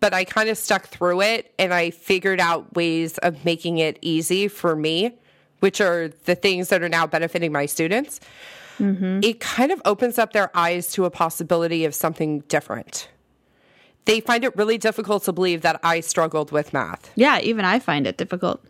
but 0.01 0.13
I 0.13 0.25
kind 0.25 0.49
of 0.49 0.59
stuck 0.59 0.89
through 0.89 1.23
it 1.23 1.55
and 1.59 1.73
I 1.73 1.91
figured 1.91 2.41
out 2.41 2.75
ways 2.75 3.19
of 3.19 3.45
making 3.45 3.79
it 3.79 3.99
easy 4.03 4.49
for 4.49 4.77
me, 4.77 5.19
which 5.61 5.81
are 5.81 6.09
the 6.25 6.35
things 6.35 6.69
that 6.69 6.83
are 6.83 6.89
now 6.89 7.07
benefiting 7.07 7.53
my 7.53 7.67
students 7.67 8.21
mm-hmm. 8.79 9.21
it 9.23 9.41
kind 9.41 9.73
of 9.73 9.81
opens 9.85 10.19
up 10.19 10.33
their 10.33 10.57
eyes 10.57 10.93
to 10.93 11.05
a 11.05 11.11
possibility 11.11 11.85
of 11.85 11.95
something 11.95 12.41
different. 12.41 13.09
They 14.05 14.21
find 14.21 14.45
it 14.45 14.57
really 14.57 14.79
difficult 14.79 15.25
to 15.25 15.33
believe 15.33 15.63
that 15.63 15.81
I 15.83 16.01
struggled 16.01 16.53
with 16.53 16.73
math. 16.73 17.11
Yeah, 17.17 17.41
even 17.41 17.65
I 17.65 17.81
find 17.81 18.07
it 18.07 18.17
difficult. 18.17 18.65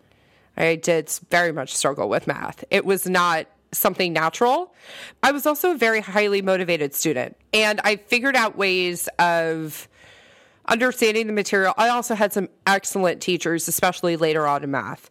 I 0.56 0.76
did 0.76 1.10
very 1.30 1.52
much 1.52 1.74
struggle 1.74 2.08
with 2.08 2.26
math. 2.26 2.64
It 2.70 2.86
was 2.86 3.06
not 3.06 3.46
something 3.76 4.12
natural. 4.12 4.74
I 5.22 5.32
was 5.32 5.46
also 5.46 5.72
a 5.72 5.76
very 5.76 6.00
highly 6.00 6.42
motivated 6.42 6.94
student, 6.94 7.36
and 7.52 7.80
I 7.84 7.96
figured 7.96 8.36
out 8.36 8.56
ways 8.56 9.08
of 9.18 9.88
understanding 10.66 11.26
the 11.26 11.32
material. 11.32 11.74
I 11.76 11.88
also 11.88 12.14
had 12.14 12.32
some 12.32 12.48
excellent 12.66 13.20
teachers, 13.20 13.68
especially 13.68 14.16
later 14.16 14.46
on 14.46 14.64
in 14.64 14.70
math. 14.70 15.10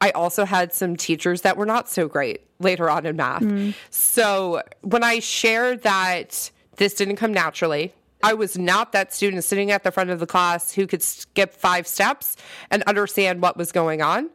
I 0.00 0.10
also 0.10 0.44
had 0.44 0.72
some 0.72 0.96
teachers 0.96 1.42
that 1.42 1.56
were 1.56 1.66
not 1.66 1.88
so 1.88 2.08
great 2.08 2.42
later 2.58 2.88
on 2.88 3.04
in 3.06 3.16
math. 3.16 3.42
Mm. 3.42 3.74
So 3.90 4.62
when 4.82 5.04
I 5.04 5.18
shared 5.18 5.82
that 5.82 6.50
this 6.76 6.94
didn't 6.94 7.16
come 7.16 7.34
naturally, 7.34 7.92
I 8.22 8.34
was 8.34 8.58
not 8.58 8.92
that 8.92 9.14
student 9.14 9.44
sitting 9.44 9.70
at 9.70 9.82
the 9.82 9.90
front 9.90 10.10
of 10.10 10.20
the 10.20 10.26
class 10.26 10.72
who 10.72 10.86
could 10.86 11.02
skip 11.02 11.52
five 11.52 11.86
steps 11.86 12.36
and 12.70 12.82
understand 12.84 13.42
what 13.42 13.56
was 13.56 13.72
going 13.72 14.02
on. 14.02 14.30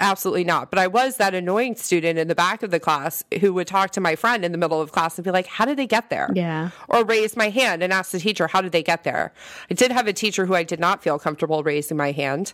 Absolutely 0.00 0.44
not. 0.44 0.70
But 0.70 0.78
I 0.78 0.86
was 0.86 1.16
that 1.18 1.34
annoying 1.34 1.76
student 1.76 2.18
in 2.18 2.28
the 2.28 2.34
back 2.34 2.62
of 2.62 2.70
the 2.70 2.80
class 2.80 3.22
who 3.40 3.52
would 3.54 3.66
talk 3.66 3.90
to 3.90 4.00
my 4.00 4.16
friend 4.16 4.44
in 4.44 4.52
the 4.52 4.58
middle 4.58 4.80
of 4.80 4.92
class 4.92 5.16
and 5.16 5.24
be 5.24 5.30
like, 5.30 5.46
How 5.46 5.64
did 5.64 5.76
they 5.76 5.86
get 5.86 6.10
there? 6.10 6.30
Yeah. 6.34 6.70
Or 6.88 7.04
raise 7.04 7.36
my 7.36 7.48
hand 7.48 7.82
and 7.82 7.92
ask 7.92 8.10
the 8.10 8.18
teacher, 8.18 8.46
How 8.46 8.60
did 8.60 8.72
they 8.72 8.82
get 8.82 9.04
there? 9.04 9.32
I 9.70 9.74
did 9.74 9.92
have 9.92 10.06
a 10.06 10.12
teacher 10.12 10.46
who 10.46 10.54
I 10.54 10.62
did 10.62 10.80
not 10.80 11.02
feel 11.02 11.18
comfortable 11.18 11.62
raising 11.62 11.96
my 11.96 12.12
hand 12.12 12.52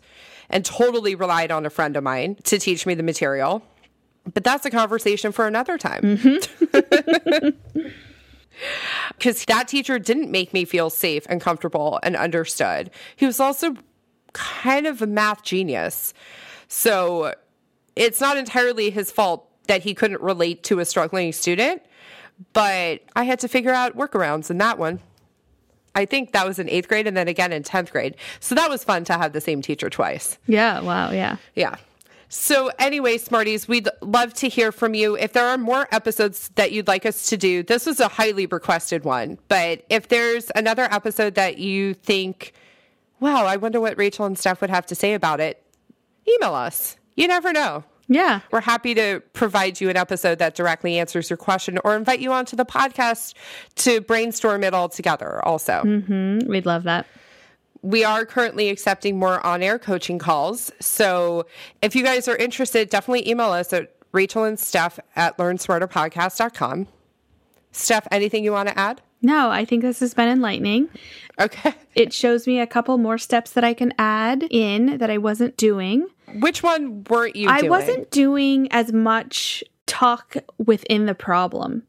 and 0.48 0.64
totally 0.64 1.14
relied 1.14 1.50
on 1.50 1.64
a 1.64 1.70
friend 1.70 1.96
of 1.96 2.04
mine 2.04 2.36
to 2.44 2.58
teach 2.58 2.86
me 2.86 2.94
the 2.94 3.02
material. 3.02 3.62
But 4.32 4.44
that's 4.44 4.66
a 4.66 4.70
conversation 4.70 5.32
for 5.32 5.46
another 5.46 5.78
time. 5.78 6.02
Mm-hmm. 6.02 7.48
Because 9.16 9.44
that 9.46 9.68
teacher 9.68 9.98
didn't 9.98 10.30
make 10.30 10.52
me 10.52 10.64
feel 10.64 10.90
safe 10.90 11.26
and 11.28 11.40
comfortable 11.40 11.98
and 12.02 12.16
understood. 12.16 12.90
He 13.16 13.26
was 13.26 13.40
also 13.40 13.74
kind 14.32 14.86
of 14.86 15.02
a 15.02 15.06
math 15.06 15.42
genius. 15.42 16.14
So 16.70 17.34
it's 17.96 18.20
not 18.20 18.36
entirely 18.36 18.90
his 18.90 19.10
fault 19.10 19.46
that 19.66 19.82
he 19.82 19.92
couldn't 19.92 20.22
relate 20.22 20.62
to 20.64 20.78
a 20.78 20.84
struggling 20.84 21.32
student, 21.32 21.82
but 22.52 23.02
I 23.14 23.24
had 23.24 23.40
to 23.40 23.48
figure 23.48 23.72
out 23.72 23.96
workarounds 23.96 24.50
in 24.50 24.58
that 24.58 24.78
one. 24.78 25.00
I 25.96 26.04
think 26.04 26.32
that 26.32 26.46
was 26.46 26.60
in 26.60 26.68
eighth 26.68 26.88
grade 26.88 27.08
and 27.08 27.16
then 27.16 27.26
again 27.26 27.52
in 27.52 27.64
10th 27.64 27.90
grade. 27.90 28.14
So 28.38 28.54
that 28.54 28.70
was 28.70 28.84
fun 28.84 29.04
to 29.04 29.14
have 29.14 29.32
the 29.32 29.40
same 29.40 29.60
teacher 29.60 29.90
twice. 29.90 30.38
Yeah. 30.46 30.80
Wow. 30.80 31.10
Yeah. 31.10 31.36
Yeah. 31.56 31.74
So, 32.28 32.70
anyway, 32.78 33.18
Smarties, 33.18 33.66
we'd 33.66 33.88
love 34.00 34.32
to 34.34 34.48
hear 34.48 34.70
from 34.70 34.94
you. 34.94 35.16
If 35.16 35.32
there 35.32 35.48
are 35.48 35.58
more 35.58 35.88
episodes 35.90 36.50
that 36.54 36.70
you'd 36.70 36.86
like 36.86 37.04
us 37.04 37.26
to 37.30 37.36
do, 37.36 37.64
this 37.64 37.86
was 37.86 37.98
a 37.98 38.06
highly 38.06 38.46
requested 38.46 39.02
one. 39.02 39.38
But 39.48 39.84
if 39.90 40.06
there's 40.06 40.52
another 40.54 40.84
episode 40.84 41.34
that 41.34 41.58
you 41.58 41.94
think, 41.94 42.52
wow, 43.18 43.46
I 43.46 43.56
wonder 43.56 43.80
what 43.80 43.98
Rachel 43.98 44.26
and 44.26 44.38
Steph 44.38 44.60
would 44.60 44.70
have 44.70 44.86
to 44.86 44.94
say 44.94 45.14
about 45.14 45.40
it, 45.40 45.60
email 46.28 46.54
us. 46.54 46.96
You 47.16 47.28
never 47.28 47.52
know. 47.52 47.84
Yeah. 48.08 48.40
We're 48.50 48.60
happy 48.60 48.94
to 48.94 49.22
provide 49.34 49.80
you 49.80 49.88
an 49.88 49.96
episode 49.96 50.40
that 50.40 50.56
directly 50.56 50.98
answers 50.98 51.30
your 51.30 51.36
question 51.36 51.78
or 51.84 51.94
invite 51.94 52.18
you 52.18 52.32
onto 52.32 52.56
the 52.56 52.64
podcast 52.64 53.34
to 53.76 54.00
brainstorm 54.00 54.64
it 54.64 54.74
all 54.74 54.88
together, 54.88 55.44
also. 55.46 55.82
Mm-hmm. 55.84 56.48
We'd 56.48 56.66
love 56.66 56.82
that. 56.82 57.06
We 57.82 58.04
are 58.04 58.26
currently 58.26 58.68
accepting 58.68 59.18
more 59.18 59.44
on 59.46 59.62
air 59.62 59.78
coaching 59.78 60.18
calls. 60.18 60.72
So 60.80 61.46
if 61.82 61.94
you 61.94 62.02
guys 62.02 62.26
are 62.26 62.36
interested, 62.36 62.90
definitely 62.90 63.28
email 63.28 63.52
us 63.52 63.72
at 63.72 63.94
Rachel 64.12 64.42
and 64.44 64.58
Steph 64.58 64.98
at 65.14 65.38
learnsmarterpodcast.com. 65.38 66.88
Steph, 67.72 68.08
anything 68.10 68.42
you 68.42 68.52
want 68.52 68.68
to 68.68 68.78
add? 68.78 69.02
No, 69.22 69.50
I 69.50 69.64
think 69.64 69.82
this 69.82 70.00
has 70.00 70.14
been 70.14 70.28
enlightening. 70.28 70.88
Okay. 71.40 71.74
It 71.94 72.12
shows 72.12 72.46
me 72.46 72.60
a 72.60 72.66
couple 72.66 72.96
more 72.98 73.18
steps 73.18 73.50
that 73.52 73.64
I 73.64 73.74
can 73.74 73.92
add 73.98 74.44
in 74.50 74.98
that 74.98 75.10
I 75.10 75.18
wasn't 75.18 75.56
doing. 75.56 76.06
Which 76.34 76.62
one 76.62 77.04
weren't 77.04 77.36
you 77.36 77.48
I 77.48 77.60
doing? 77.60 77.70
wasn't 77.70 78.10
doing 78.10 78.68
as 78.72 78.92
much 78.92 79.64
talk 79.86 80.36
within 80.58 81.06
the 81.06 81.14
problem. 81.14 81.82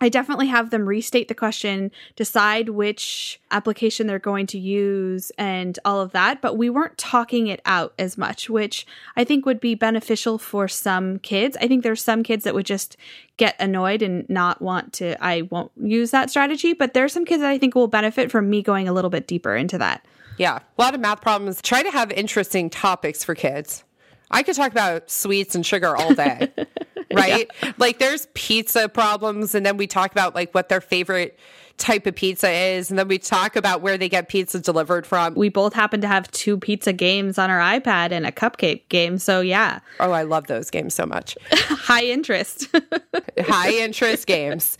I 0.00 0.08
definitely 0.08 0.46
have 0.46 0.70
them 0.70 0.88
restate 0.88 1.28
the 1.28 1.34
question, 1.34 1.90
decide 2.16 2.70
which 2.70 3.40
application 3.50 4.06
they're 4.06 4.18
going 4.18 4.46
to 4.48 4.58
use, 4.58 5.30
and 5.36 5.78
all 5.84 6.00
of 6.00 6.12
that. 6.12 6.40
But 6.40 6.56
we 6.56 6.70
weren't 6.70 6.96
talking 6.96 7.48
it 7.48 7.60
out 7.66 7.92
as 7.98 8.16
much, 8.16 8.48
which 8.48 8.86
I 9.16 9.24
think 9.24 9.44
would 9.44 9.60
be 9.60 9.74
beneficial 9.74 10.38
for 10.38 10.68
some 10.68 11.18
kids. 11.18 11.56
I 11.60 11.68
think 11.68 11.82
there's 11.82 12.02
some 12.02 12.22
kids 12.22 12.44
that 12.44 12.54
would 12.54 12.66
just 12.66 12.96
get 13.36 13.56
annoyed 13.60 14.00
and 14.02 14.28
not 14.30 14.62
want 14.62 14.94
to, 14.94 15.22
I 15.22 15.42
won't 15.42 15.72
use 15.76 16.10
that 16.12 16.30
strategy. 16.30 16.72
But 16.72 16.94
there's 16.94 17.12
some 17.12 17.24
kids 17.24 17.42
that 17.42 17.50
I 17.50 17.58
think 17.58 17.74
will 17.74 17.88
benefit 17.88 18.30
from 18.30 18.48
me 18.48 18.62
going 18.62 18.88
a 18.88 18.92
little 18.92 19.10
bit 19.10 19.26
deeper 19.26 19.54
into 19.54 19.76
that. 19.78 20.04
Yeah. 20.38 20.60
A 20.78 20.82
lot 20.82 20.94
of 20.94 21.00
math 21.00 21.20
problems 21.20 21.60
try 21.60 21.82
to 21.82 21.90
have 21.90 22.10
interesting 22.12 22.70
topics 22.70 23.22
for 23.22 23.34
kids. 23.34 23.84
I 24.30 24.42
could 24.42 24.54
talk 24.54 24.70
about 24.70 25.10
sweets 25.10 25.54
and 25.54 25.66
sugar 25.66 25.96
all 25.96 26.14
day. 26.14 26.48
right? 27.14 27.50
Yeah. 27.62 27.72
Like 27.78 27.98
there's 27.98 28.26
pizza 28.34 28.88
problems 28.88 29.54
and 29.54 29.64
then 29.64 29.76
we 29.76 29.86
talk 29.86 30.12
about 30.12 30.34
like 30.34 30.52
what 30.54 30.68
their 30.68 30.80
favorite 30.80 31.38
type 31.76 32.06
of 32.06 32.14
pizza 32.14 32.50
is 32.50 32.90
and 32.90 32.98
then 32.98 33.08
we 33.08 33.18
talk 33.18 33.56
about 33.56 33.80
where 33.80 33.96
they 33.96 34.08
get 34.08 34.28
pizza 34.28 34.60
delivered 34.60 35.06
from. 35.06 35.34
We 35.34 35.48
both 35.48 35.72
happen 35.72 36.00
to 36.02 36.06
have 36.06 36.30
two 36.30 36.58
pizza 36.58 36.92
games 36.92 37.38
on 37.38 37.50
our 37.50 37.58
iPad 37.58 38.12
and 38.12 38.26
a 38.26 38.32
cupcake 38.32 38.88
game, 38.88 39.18
so 39.18 39.40
yeah. 39.40 39.80
Oh, 39.98 40.12
I 40.12 40.22
love 40.22 40.46
those 40.46 40.70
games 40.70 40.94
so 40.94 41.06
much. 41.06 41.36
High 41.52 42.04
interest. 42.04 42.68
High 43.38 43.72
interest 43.72 44.26
games. 44.26 44.78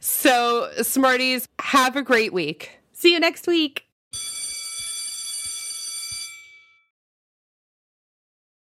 So, 0.00 0.70
Smarties, 0.82 1.48
have 1.58 1.96
a 1.96 2.02
great 2.02 2.32
week. 2.32 2.78
See 2.92 3.12
you 3.12 3.20
next 3.20 3.46
week. 3.46 3.86